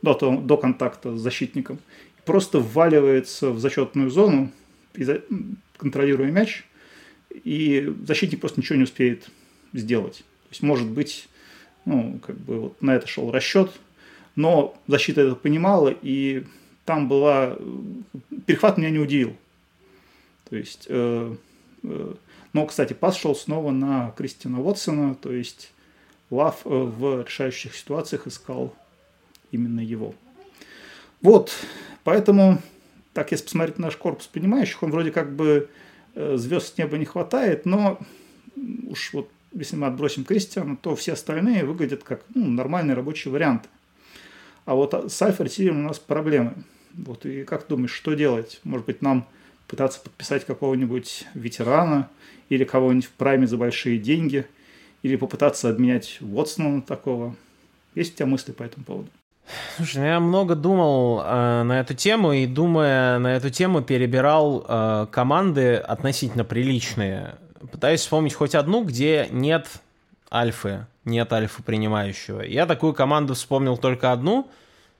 [0.02, 1.78] до, до контакта с защитником,
[2.24, 4.50] просто вваливается в зачетную зону,
[5.76, 6.64] контролируя мяч,
[7.30, 9.28] и защитник просто ничего не успеет
[9.72, 10.24] сделать.
[10.56, 11.28] Есть, может быть,
[11.84, 13.72] ну, как бы вот на это шел расчет,
[14.36, 16.44] но защита это понимала, и
[16.86, 17.58] там была...
[18.46, 19.36] Перехват меня не удивил.
[20.48, 21.34] То есть, э,
[21.82, 22.14] э,
[22.54, 25.72] но, кстати, пас шел снова на Кристина Уотсона, то есть
[26.30, 28.74] Лав э, в решающих ситуациях искал
[29.52, 30.14] именно его.
[31.20, 31.52] Вот,
[32.02, 32.62] поэтому,
[33.12, 35.68] так если посмотреть наш корпус понимающих, он вроде как бы
[36.14, 37.98] э, звезд с неба не хватает, но
[38.86, 43.68] уж вот если мы отбросим Кристиана, то все остальные выглядят как ну, нормальный рабочий вариант.
[44.64, 46.54] А вот с альфа-ресивером у нас проблемы.
[46.94, 48.60] Вот, и как думаешь, что делать?
[48.64, 49.26] Может быть, нам
[49.66, 52.08] пытаться подписать какого-нибудь ветерана
[52.48, 54.46] или кого-нибудь в прайме за большие деньги,
[55.02, 57.36] или попытаться обменять Уотсона на такого.
[57.94, 59.08] Есть у тебя мысли по этому поводу?
[59.76, 64.64] Слушай, ну я много думал э, на эту тему, и думая на эту тему, перебирал
[64.66, 67.36] э, команды относительно приличные
[67.70, 69.68] пытаюсь вспомнить хоть одну, где нет
[70.32, 72.42] альфы, нет альфы принимающего.
[72.42, 74.50] Я такую команду вспомнил только одну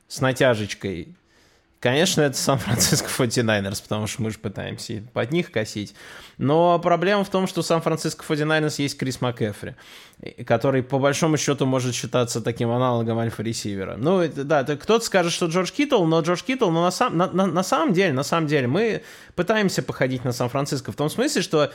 [0.09, 1.15] с натяжечкой.
[1.79, 5.95] Конечно, это Сан-Франциско 49ers, потому что мы же пытаемся под них косить.
[6.39, 9.77] Но проблема в том, что у Сан-Франциско 49ers есть Крис МакЭфри,
[10.47, 13.97] который по большому счету может считаться таким аналогом альфа-ресивера.
[13.99, 17.47] Ну, да, кто-то скажет, что Джордж Киттл, но Джордж Киттл, но на, сам, на, на,
[17.47, 19.03] на самом деле, на самом деле, мы
[19.35, 21.71] пытаемся походить на Сан-Франциско в том смысле, что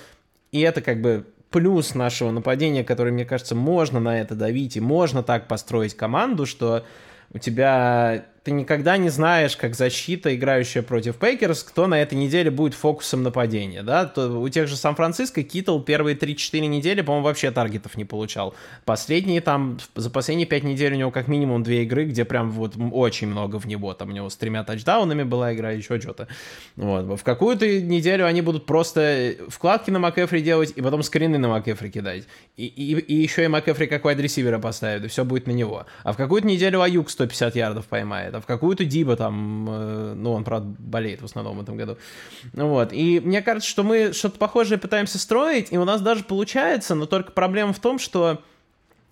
[0.52, 4.80] и это как бы плюс нашего нападения, который, мне кажется, можно на это давить, и
[4.80, 6.86] можно так построить команду, что
[7.34, 12.50] у тебя ты никогда не знаешь, как защита, играющая против Пейкерс, кто на этой неделе
[12.50, 17.52] будет фокусом нападения, да, то у тех же Сан-Франциско Китл первые 3-4 недели, по-моему, вообще
[17.52, 18.56] таргетов не получал.
[18.84, 22.74] Последние там, за последние 5 недель у него как минимум две игры, где прям вот
[22.92, 26.28] очень много в него, там у него с тремя тачдаунами была игра, еще что-то.
[26.76, 27.20] Вот.
[27.20, 31.92] В какую-то неделю они будут просто вкладки на МакЭфри делать, и потом скрины на МакЭфри
[31.92, 32.24] кидать.
[32.58, 35.86] И, и, и еще и МакЭфри как вайд-ресивера поставят, и все будет на него.
[36.04, 40.14] А в какую-то неделю Аюк 150 ярдов поймает играет, а в какую-то Диба там, э,
[40.16, 41.98] ну, он, правда, болеет в основном в этом году.
[42.54, 46.96] Вот, и мне кажется, что мы что-то похожее пытаемся строить, и у нас даже получается,
[46.96, 48.42] но только проблема в том, что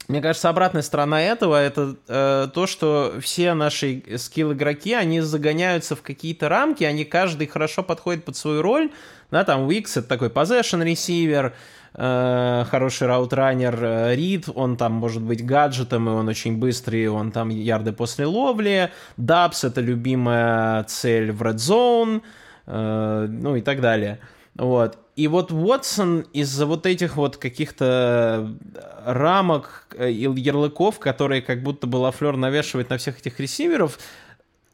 [0.07, 6.01] мне кажется, обратная сторона этого это э, то, что все наши скилл-игроки, они загоняются в
[6.01, 8.89] какие-то рамки, они каждый хорошо подходит под свою роль.
[9.29, 11.53] Да, там Уикс это такой possession ресивер,
[11.95, 17.31] Э, хороший раутранер э, Рид, он там может быть гаджетом, и он очень быстрый, он
[17.31, 18.91] там ярды после ловли.
[19.17, 22.21] Дабс— это любимая цель в Red Zone,
[22.67, 24.19] э, ну и так далее.
[24.55, 24.97] Вот.
[25.15, 28.53] И вот Уотсон из-за вот этих вот каких-то
[29.05, 33.99] рамок и ярлыков, которые как будто бы Лафлер навешивает на всех этих ресиверов,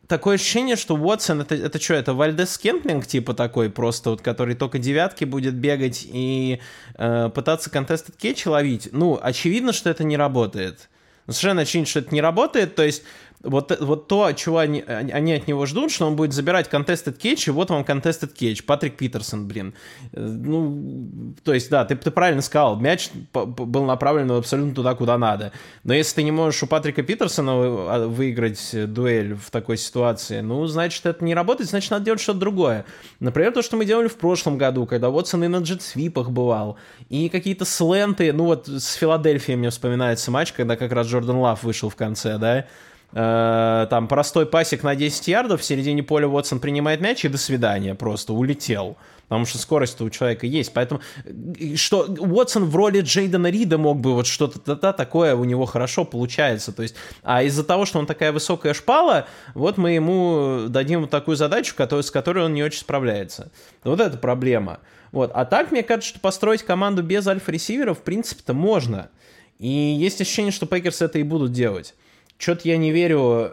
[0.08, 4.56] такое ощущение, что Уотсон это, это что, это Вальдес Кемплинг типа такой просто, вот, который
[4.56, 6.60] только девятки будет бегать и
[6.96, 8.89] э, пытаться контестед кетч ловить.
[8.91, 10.89] Ну, очевидно, что это не работает.
[11.28, 13.04] Совершенно очевидно, что это не работает, то есть
[13.45, 17.48] вот, вот то, чего они, они от него ждут, что он будет забирать contested catch,
[17.48, 18.63] и вот вам contested catch.
[18.63, 19.74] Патрик Питерсон, блин.
[20.13, 25.17] Э, ну, то есть, да, ты, ты правильно сказал, мяч был направлен абсолютно туда, куда
[25.17, 25.52] надо.
[25.84, 30.65] Но если ты не можешь у Патрика Питерсона а, выиграть дуэль в такой ситуации, ну,
[30.65, 32.86] значит, это не работает, значит, надо делать что-то другое.
[33.19, 36.78] Например, то, что мы делали в прошлом году, когда Уотсон и на джетсвипах бывал,
[37.10, 41.63] и какие-то сленты, ну, вот с Филадельфией мне вспоминается матч, когда как раз Джордан Лав
[41.63, 42.63] вышел в конце, да, Э,
[43.12, 47.96] там простой пасик на 10 ярдов, в середине поля Уотсон принимает мяч и до свидания,
[47.96, 48.98] просто улетел.
[49.28, 50.72] Потому что скорость у человека есть.
[50.74, 51.02] Поэтому
[51.76, 56.06] что Уотсон в роли Джейдена Рида мог бы вот что-то да, такое у него хорошо
[56.06, 56.72] получается.
[56.72, 61.10] То есть, а из-за того, что он такая высокая шпала, вот мы ему дадим вот
[61.10, 63.52] такую задачу, который, с которой он не очень справляется.
[63.84, 64.80] Вот это проблема.
[65.12, 65.32] Вот.
[65.34, 69.10] А так, мне кажется, что построить команду без альфа-ресивера в принципе-то можно.
[69.58, 71.96] И есть ощущение, что Пейкерс это и будут делать.
[72.38, 73.52] Что-то я не верю.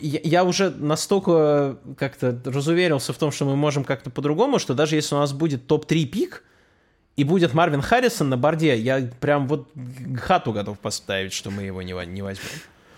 [0.00, 5.14] Я уже настолько как-то разуверился в том, что мы можем как-то по-другому, что даже если
[5.14, 6.44] у нас будет топ-3 пик,
[7.16, 9.68] и будет Марвин Харрисон на борде, я прям вот
[10.16, 12.46] хату готов поставить, что мы его не, не возьмем.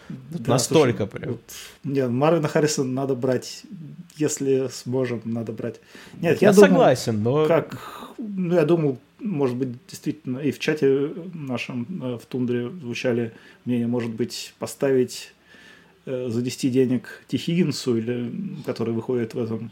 [0.08, 1.30] Да, Настолько слушай, прям.
[1.32, 1.42] Вот,
[1.84, 3.62] нет, Марвина Харрисона надо брать,
[4.16, 5.80] если сможем, надо брать.
[6.20, 7.46] Нет, я, я думал, согласен, но...
[7.46, 7.76] Как,
[8.18, 13.32] ну, я думал, может быть, действительно, и в чате нашем э, в Тундре звучали
[13.64, 15.32] мнения, может быть, поставить
[16.06, 18.32] э, завести денег Тихигинсу, или,
[18.66, 19.70] который выходит в этом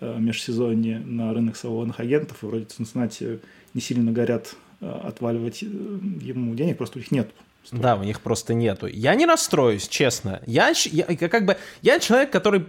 [0.00, 3.40] э, межсезонье на рынок свободных агентов, и вроде Цинциннати
[3.74, 7.30] не сильно горят отваливать ему денег, просто у них нет
[7.62, 7.82] Столько.
[7.82, 8.86] Да, у них просто нету.
[8.86, 10.40] Я не расстроюсь, честно.
[10.46, 12.66] Я, я как бы я человек, который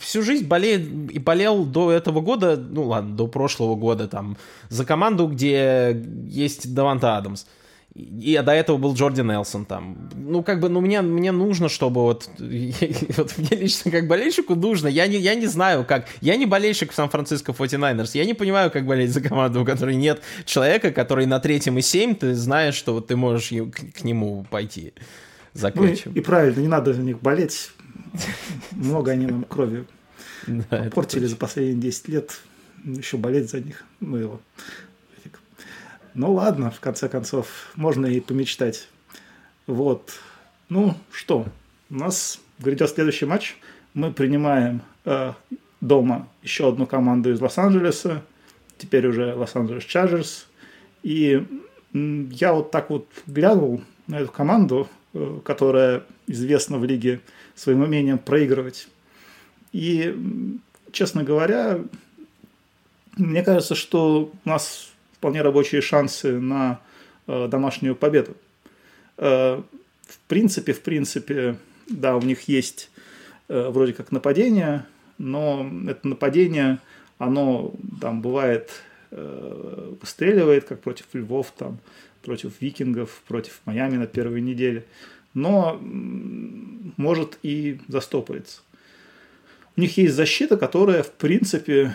[0.00, 4.36] всю жизнь болеет и болел до этого года, ну ладно, до прошлого года там
[4.68, 7.46] за команду, где есть Даванта Адамс.
[7.94, 10.10] И до этого был Джорди Нелсон там.
[10.16, 14.88] Ну, как бы, ну, мне, мне нужно, чтобы вот, вот мне лично как болельщику нужно.
[14.88, 16.06] Я не, я не знаю, как.
[16.20, 18.10] Я не болельщик в Сан-Франциско 49ers.
[18.14, 21.82] Я не понимаю, как болеть за команду, у которой нет человека, который на третьем и
[21.82, 24.92] семь, ты знаешь, что вот ты можешь к, к нему пойти
[25.52, 27.70] за Ну, и, и правильно, не надо за них болеть.
[28.72, 29.84] Много они нам крови
[30.92, 32.40] портили за последние 10 лет.
[32.84, 33.84] Еще болеть за них.
[34.00, 34.40] Ну его.
[36.14, 38.88] Ну ладно, в конце концов, можно и помечтать.
[39.66, 40.12] Вот.
[40.68, 41.46] Ну что,
[41.90, 43.56] у нас грядет следующий матч.
[43.94, 45.32] Мы принимаем э,
[45.80, 48.22] дома еще одну команду из Лос-Анджелеса.
[48.78, 50.46] Теперь уже Лос-Анджелес Чарджерс.
[51.02, 51.44] И
[51.92, 57.20] я вот так вот глянул на эту команду, э, которая известна в лиге
[57.56, 58.86] своим умением проигрывать.
[59.72, 60.58] И,
[60.92, 61.80] честно говоря,
[63.16, 64.93] мне кажется, что у нас
[65.24, 66.80] вполне рабочие шансы на
[67.26, 68.36] э, домашнюю победу.
[69.16, 69.62] Э,
[70.06, 71.56] в принципе, в принципе,
[71.88, 72.90] да, у них есть
[73.48, 74.84] э, вроде как нападение,
[75.16, 76.78] но это нападение,
[77.16, 77.72] оно
[78.02, 78.70] там бывает
[79.10, 81.78] выстреливает, как против Львов, там,
[82.22, 84.84] против Викингов, против Майами на первой неделе,
[85.34, 88.60] но может и застопориться.
[89.76, 91.94] У них есть защита, которая, в принципе,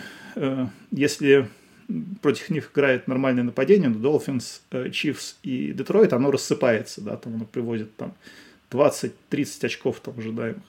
[0.90, 1.46] если
[2.22, 7.44] против них играет нормальное нападение, но Dolphins, Chiefs и Детройт, оно рассыпается, да, там оно
[7.44, 8.14] приводит там
[8.70, 10.62] 20-30 очков там ожидаемых.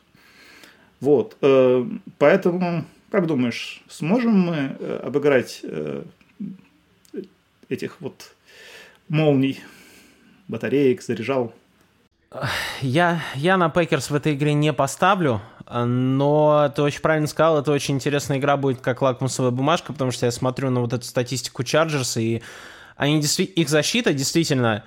[1.00, 1.86] Вот, э,
[2.18, 5.64] поэтому, как думаешь, сможем мы э, обыграть
[7.70, 8.36] этих вот
[9.08, 9.60] молний,
[10.48, 11.54] батареек, заряжал?
[12.82, 15.42] Я, я на Пекерс в этой игре не поставлю,
[15.74, 20.26] но ты очень правильно сказал, это очень интересная игра будет как лакмусовая бумажка, потому что
[20.26, 22.42] я смотрю на вот эту статистику Чарджерса, и
[22.98, 24.84] они, их защита действительно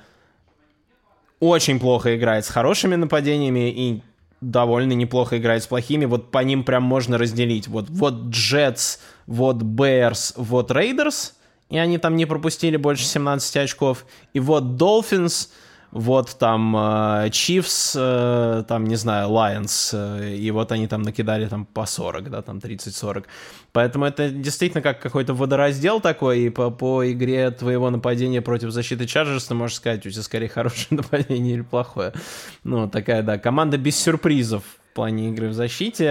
[1.41, 4.03] очень плохо играет с хорошими нападениями и
[4.41, 6.05] довольно неплохо играет с плохими.
[6.05, 7.67] Вот по ним прям можно разделить.
[7.67, 11.33] Вот, вот Jets, вот Bears, вот Raiders,
[11.71, 14.05] и они там не пропустили больше 17 очков.
[14.33, 15.49] И вот Dolphins—
[15.95, 21.47] вот там э, Chiefs, э, там, не знаю, Lions, э, и вот они там накидали
[21.47, 23.25] там по 40, да, там 30-40.
[23.73, 29.05] Поэтому это действительно как какой-то водораздел такой, и по, по игре твоего нападения против защиты
[29.05, 32.13] Chargers ты можешь сказать, у тебя скорее хорошее нападение или плохое.
[32.65, 34.65] Ну, такая, да, команда без сюрпризов
[34.95, 36.05] в плане игры в защите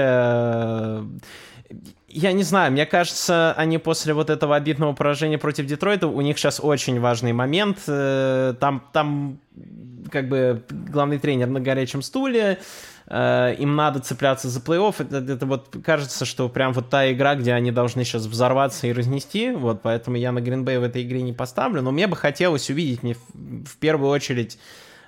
[2.14, 6.38] я не знаю, мне кажется, они после вот этого обидного поражения против Детройта, у них
[6.38, 7.80] сейчас очень важный момент.
[7.88, 9.40] Э, там, там
[10.12, 12.60] как бы главный тренер на горячем стуле,
[13.08, 14.96] э, им надо цепляться за плей-офф.
[15.00, 18.94] Это, это вот кажется, что прям вот та игра, где они должны сейчас взорваться и
[18.94, 19.52] разнести.
[19.52, 21.82] Вот, поэтому я на Гринбей в этой игре не поставлю.
[21.82, 24.60] Но мне бы хотелось увидеть, мне в, первую очередь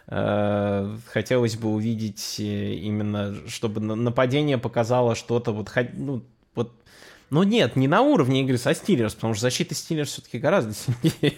[0.07, 6.71] хотелось бы увидеть именно, чтобы нападение показало что-то вот, ну, вот
[7.31, 11.37] ну нет, не на уровне игры со Стиллерс, потому что защита Стиллерс все-таки гораздо сильнее.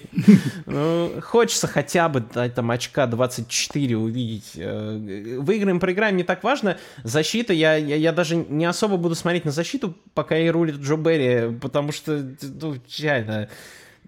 [0.65, 4.51] ну, хочется хотя бы там очка 24 увидеть.
[4.55, 6.77] Э, выиграем, проиграем, не так важно.
[7.03, 10.97] Защита, я, я, я даже не особо буду смотреть на защиту, пока и рулит Джо
[10.97, 13.49] Берри, потому что, ну, чайно.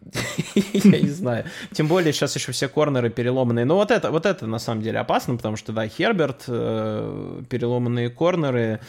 [0.56, 1.46] я не знаю.
[1.72, 3.66] Тем более сейчас еще все корнеры переломанные.
[3.66, 8.10] Но вот это, вот это на самом деле опасно, потому что, да, Херберт, э, переломанные
[8.10, 8.80] корнеры,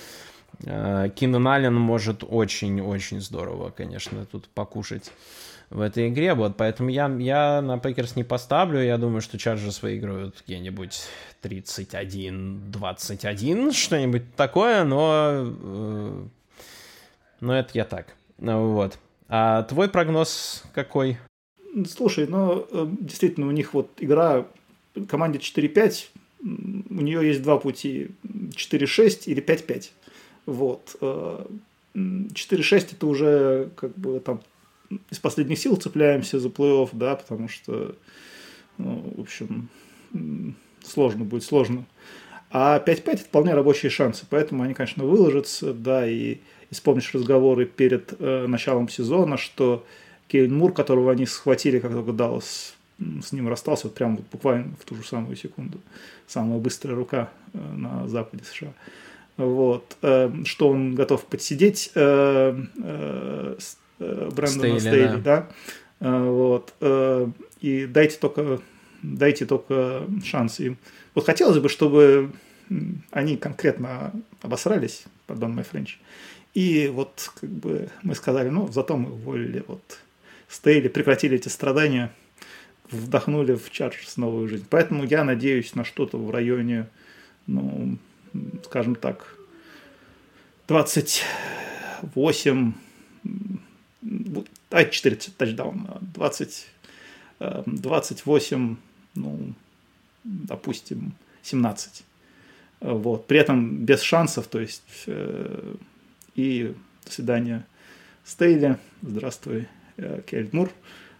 [0.64, 5.12] Э, Кинан Аллен может очень-очень здорово, конечно, тут покушать
[5.70, 9.82] в этой игре, вот, поэтому я, я на Пекерс не поставлю, я думаю, что Чарджерс
[9.82, 11.00] выиграют где-нибудь
[11.42, 16.24] 31-21, что-нибудь такое, но, э,
[17.40, 18.98] но это я так, ну, вот.
[19.32, 21.18] А твой прогноз какой?
[21.88, 24.44] Слушай, ну, э, действительно, у них вот игра
[25.08, 26.08] команде 4-5,
[26.42, 29.90] у нее есть два пути, 4-6 или 5-5.
[30.46, 30.96] Вот.
[31.00, 31.62] 4-6
[31.94, 34.40] э, это уже как бы там
[35.10, 37.94] из последних сил цепляемся за плей-офф, да, потому что,
[38.78, 39.68] ну, в общем,
[40.84, 41.84] сложно будет, сложно.
[42.50, 47.66] А 5-5 это вполне рабочие шансы, поэтому они, конечно, выложатся, да, и, и вспомнишь разговоры
[47.66, 49.84] перед э, началом сезона, что
[50.28, 54.74] Кейн Мур, которого они схватили, как только Даллас с ним расстался, вот прям вот буквально
[54.78, 55.78] в ту же самую секунду,
[56.26, 58.72] самая быстрая рука э, на западе США
[59.46, 63.56] вот, э, что он готов подсидеть э, э,
[63.98, 65.48] Брэндона Стейли, Стейли да,
[66.00, 66.20] да?
[66.22, 66.72] вот,
[67.60, 68.62] и дайте только,
[69.02, 70.78] дайте только шанс им.
[71.14, 72.30] Вот хотелось бы, чтобы
[73.10, 75.98] они конкретно обосрались, pardon my French,
[76.54, 79.98] и вот как бы мы сказали, ну, зато мы уволили вот
[80.48, 82.12] Стейли, прекратили эти страдания,
[82.90, 84.66] вдохнули в Чарджерс новую жизнь.
[84.68, 86.88] Поэтому я надеюсь на что-то в районе,
[87.46, 87.98] ну,
[88.64, 89.36] скажем так,
[90.66, 92.72] 28,
[94.70, 96.66] а 4 тачдауна, 20,
[97.38, 98.76] 28,
[99.14, 99.52] ну,
[100.24, 102.04] допустим, 17.
[102.80, 103.26] Вот.
[103.26, 105.74] При этом без шансов, то есть э,
[106.40, 106.74] и
[107.04, 107.66] до свидания
[108.24, 110.70] Стейли, здравствуй, э, Кельдмур.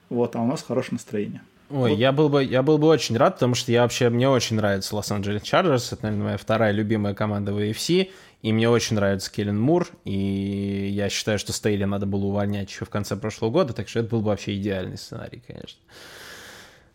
[0.09, 1.43] Вот, а у нас хорошее настроение.
[1.71, 1.99] Ой, вот.
[1.99, 4.97] я был бы, я был бы очень рад, потому что я вообще, мне очень нравится
[4.97, 8.11] Лос-Анджелес Чарджерс, это, наверное, моя вторая любимая команда в AFC,
[8.43, 12.85] и мне очень нравится Келлен Мур, и я считаю, что Стейли надо было увольнять еще
[12.85, 15.79] в конце прошлого года, так что это был бы вообще идеальный сценарий, конечно.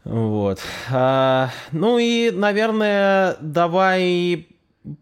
[0.04, 0.60] Вот.
[0.92, 4.48] А, ну и, наверное, давай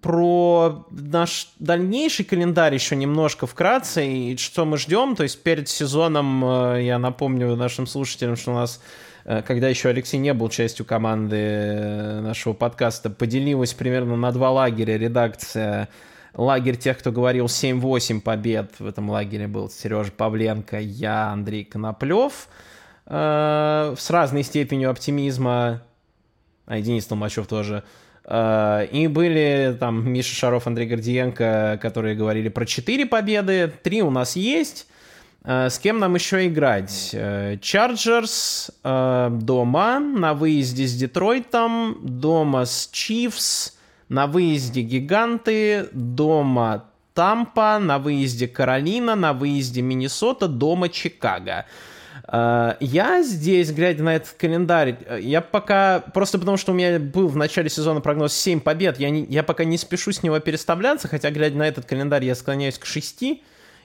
[0.01, 5.15] про наш дальнейший календарь еще немножко вкратце, и что мы ждем.
[5.15, 8.79] То есть перед сезоном, э, я напомню нашим слушателям, что у нас
[9.25, 14.51] Э, когда еще Алексей не был частью команды э, нашего подкаста, поделилась примерно на два
[14.51, 15.89] лагеря редакция
[16.34, 18.79] лагерь тех, кто говорил 7-8 побед.
[18.79, 22.47] В этом лагере был Сережа Павленко, я, Андрей Коноплев.
[23.05, 25.84] С разной степенью оптимизма.
[26.65, 27.84] А Денис Толмачев тоже.
[28.26, 33.71] Э, и были там Миша Шаров, Андрей Гордиенко, которые говорили про 4 победы.
[33.84, 34.88] 3 у нас есть.
[35.43, 37.15] Э, с кем нам еще играть?
[37.61, 43.78] Чарджерс дома, на выезде с Детройтом, дома с Чифс,
[44.09, 51.65] на выезде Гиганты, дома Тампа, на выезде Каролина, на выезде Миннесота, дома Чикаго.
[52.28, 57.28] Э, я здесь, глядя на этот календарь, я пока, просто потому что у меня был
[57.28, 61.07] в начале сезона прогноз 7 побед, я, не, я пока не спешу с него переставляться,
[61.07, 63.24] хотя, глядя на этот календарь, я склоняюсь к 6.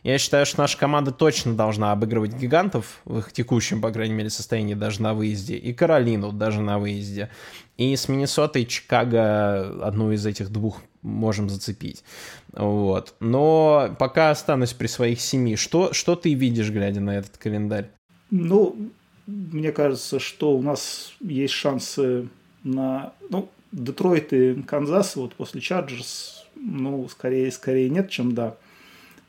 [0.04, 4.30] Я считаю, что наша команда точно должна обыгрывать гигантов в их текущем, по крайней мере,
[4.30, 7.30] состоянии даже на выезде, и Каролину даже на выезде.
[7.76, 12.04] И с Миннесотой Чикаго одну из этих двух можем зацепить.
[12.52, 13.14] Вот.
[13.20, 15.56] Но пока останусь при своих семи.
[15.56, 17.90] Что, что ты видишь, глядя на этот календарь?
[18.30, 18.90] Ну,
[19.26, 22.28] мне кажется, что у нас есть шансы
[22.64, 23.12] на...
[23.30, 28.56] Ну, Детройт и Канзас вот после Чарджерс, ну, скорее, скорее нет, чем да.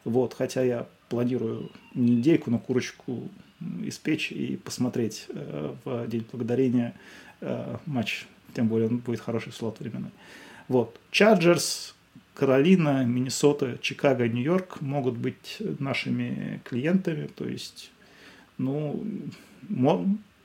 [0.05, 3.29] Вот, хотя я планирую недельку на курочку
[3.83, 6.93] испечь и посмотреть э, в День Благодарения
[7.41, 8.25] э, матч.
[8.53, 10.11] Тем более он будет хороший слот временной.
[10.67, 10.97] Вот.
[11.11, 11.95] Чарджерс,
[12.33, 17.27] Каролина, Миннесота, Чикаго, Нью-Йорк могут быть нашими клиентами.
[17.27, 17.91] То есть
[18.59, 19.03] ну,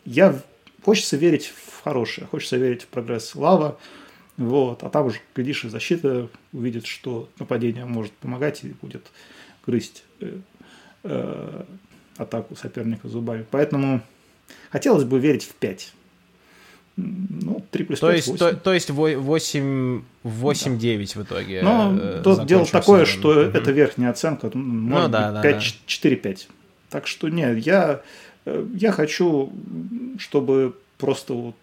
[0.05, 0.41] я
[0.83, 3.79] хочется верить в хорошее, хочется верить в прогресс Лава,
[4.37, 9.07] вот, а там уже, глядишь, и защита увидит, что нападение может помогать и будет
[9.65, 10.39] грызть э,
[11.05, 11.63] э,
[12.17, 13.47] атаку соперника зубами.
[13.51, 14.01] Поэтому
[14.71, 15.93] хотелось бы верить в 5.
[16.97, 18.39] Ну, 3 плюс то 5, есть, 8.
[18.39, 20.81] То, то есть 8, 8 да.
[20.81, 21.63] 9 в итоге.
[21.63, 23.21] Но э, дело такое, сезон.
[23.21, 23.57] что угу.
[23.57, 26.47] это верхняя оценка, ну, может ну, да, быть 5, да, 4-5.
[26.95, 28.03] Так что нет, я,
[28.45, 29.53] э, я хочу,
[30.17, 31.57] чтобы просто вот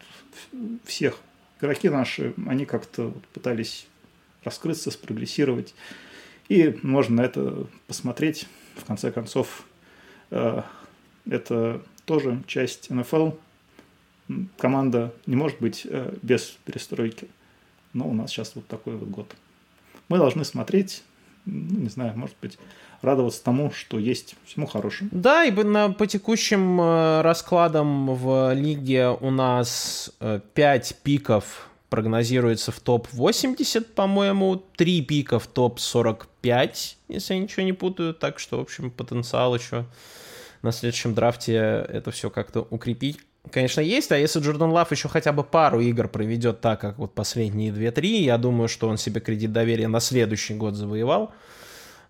[0.84, 1.20] всех
[1.58, 3.88] игроки наши, они как-то вот пытались
[4.44, 5.74] раскрыться, спрогрессировать.
[6.50, 8.46] И можно на это посмотреть.
[8.76, 9.66] В конце концов,
[10.32, 10.64] э,
[11.30, 13.32] это тоже часть НФЛ.
[14.58, 17.30] Команда не может быть э, без перестройки.
[17.94, 19.36] Но у нас сейчас вот такой вот год.
[20.10, 21.04] Мы должны смотреть,
[21.46, 22.60] ну, не знаю, может быть,
[23.02, 25.10] радоваться тому, что есть всему хорошему.
[25.12, 32.72] Да, и на, по текущим э, раскладам в лиге у нас э, 5 пиков прогнозируется
[32.72, 38.62] в топ-80, по-моему, 3 пика в топ-45, если я ничего не путаю, так что, в
[38.62, 39.86] общем, потенциал еще
[40.62, 41.56] на следующем драфте
[41.90, 43.20] это все как-то укрепить.
[43.50, 47.14] Конечно, есть, а если Джордан Лав еще хотя бы пару игр проведет так, как вот
[47.14, 51.34] последние 2-3, я думаю, что он себе кредит доверия на следующий год завоевал.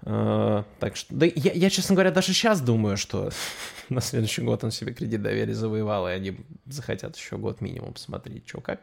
[0.03, 3.29] Uh, так что, да я, я, честно говоря, даже сейчас думаю, что
[3.89, 8.47] на следующий год он себе кредит доверия завоевал, и они захотят еще год минимум посмотреть,
[8.47, 8.79] что как.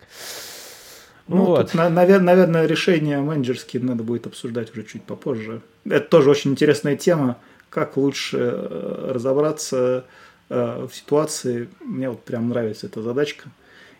[1.28, 1.72] Ну, вот.
[1.72, 5.60] тут, наверное, наверное, решение менеджерские надо будет обсуждать уже чуть попозже.
[5.84, 7.36] Это тоже очень интересная тема,
[7.68, 10.06] как лучше э, разобраться
[10.48, 11.68] э, в ситуации.
[11.80, 13.50] Мне вот прям нравится эта задачка.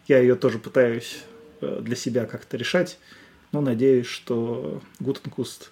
[0.07, 1.23] Я ее тоже пытаюсь
[1.61, 2.99] э, для себя как-то решать,
[3.53, 5.71] но надеюсь, что Гутенкуст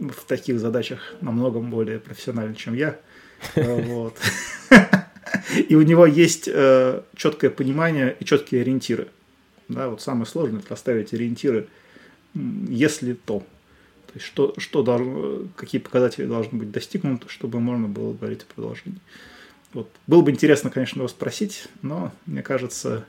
[0.00, 2.98] в таких задачах намного более профессиональный, чем я.
[3.56, 4.16] Э, вот.
[5.68, 9.08] И у него есть э, четкое понимание и четкие ориентиры.
[9.68, 11.68] Да, вот самое сложное это расставить ориентиры,
[12.34, 13.40] если то.
[13.40, 18.54] То есть, что, что должно, какие показатели должны быть достигнуты, чтобы можно было говорить о
[18.54, 19.00] продолжении.
[19.72, 19.90] Вот.
[20.06, 23.04] Было бы интересно, конечно, его спросить, но мне кажется,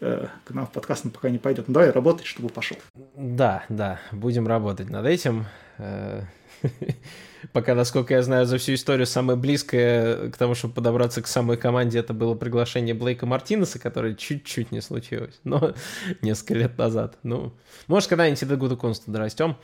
[0.00, 1.68] э, к нам в подкаст он пока не пойдет.
[1.68, 2.76] Ну, давай работать, чтобы пошел.
[3.14, 5.46] Да, да, будем работать над этим.
[5.78, 6.22] Э,
[7.52, 11.56] пока, насколько я знаю, за всю историю самое близкое к тому, чтобы подобраться к самой
[11.56, 15.74] команде, это было приглашение Блейка Мартинеса, которое чуть-чуть не случилось, но
[16.22, 17.18] несколько лет назад.
[17.22, 17.52] Ну,
[17.86, 19.56] может, когда-нибудь и до Гуда Конста дорастем.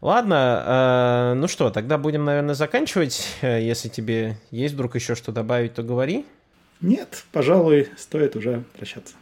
[0.00, 3.26] Ладно, э, ну что, тогда будем, наверное, заканчивать.
[3.40, 6.26] Э, если тебе есть вдруг еще что добавить, то говори.
[6.80, 9.14] Нет, пожалуй, стоит уже прощаться.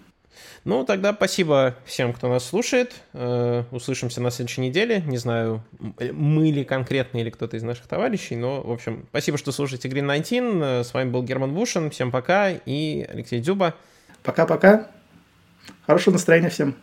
[0.65, 2.95] Ну, тогда спасибо всем, кто нас слушает.
[3.13, 5.03] Э, услышимся на следующей неделе.
[5.07, 5.63] Не знаю,
[6.13, 10.07] мы ли конкретно или кто-то из наших товарищей, но, в общем, спасибо, что слушаете Green
[10.07, 10.33] 19.
[10.33, 11.91] Э, с вами был Герман Бушин.
[11.91, 13.75] Всем пока и Алексей Дзюба.
[14.23, 14.89] Пока-пока.
[15.87, 16.77] Хорошего настроения всем.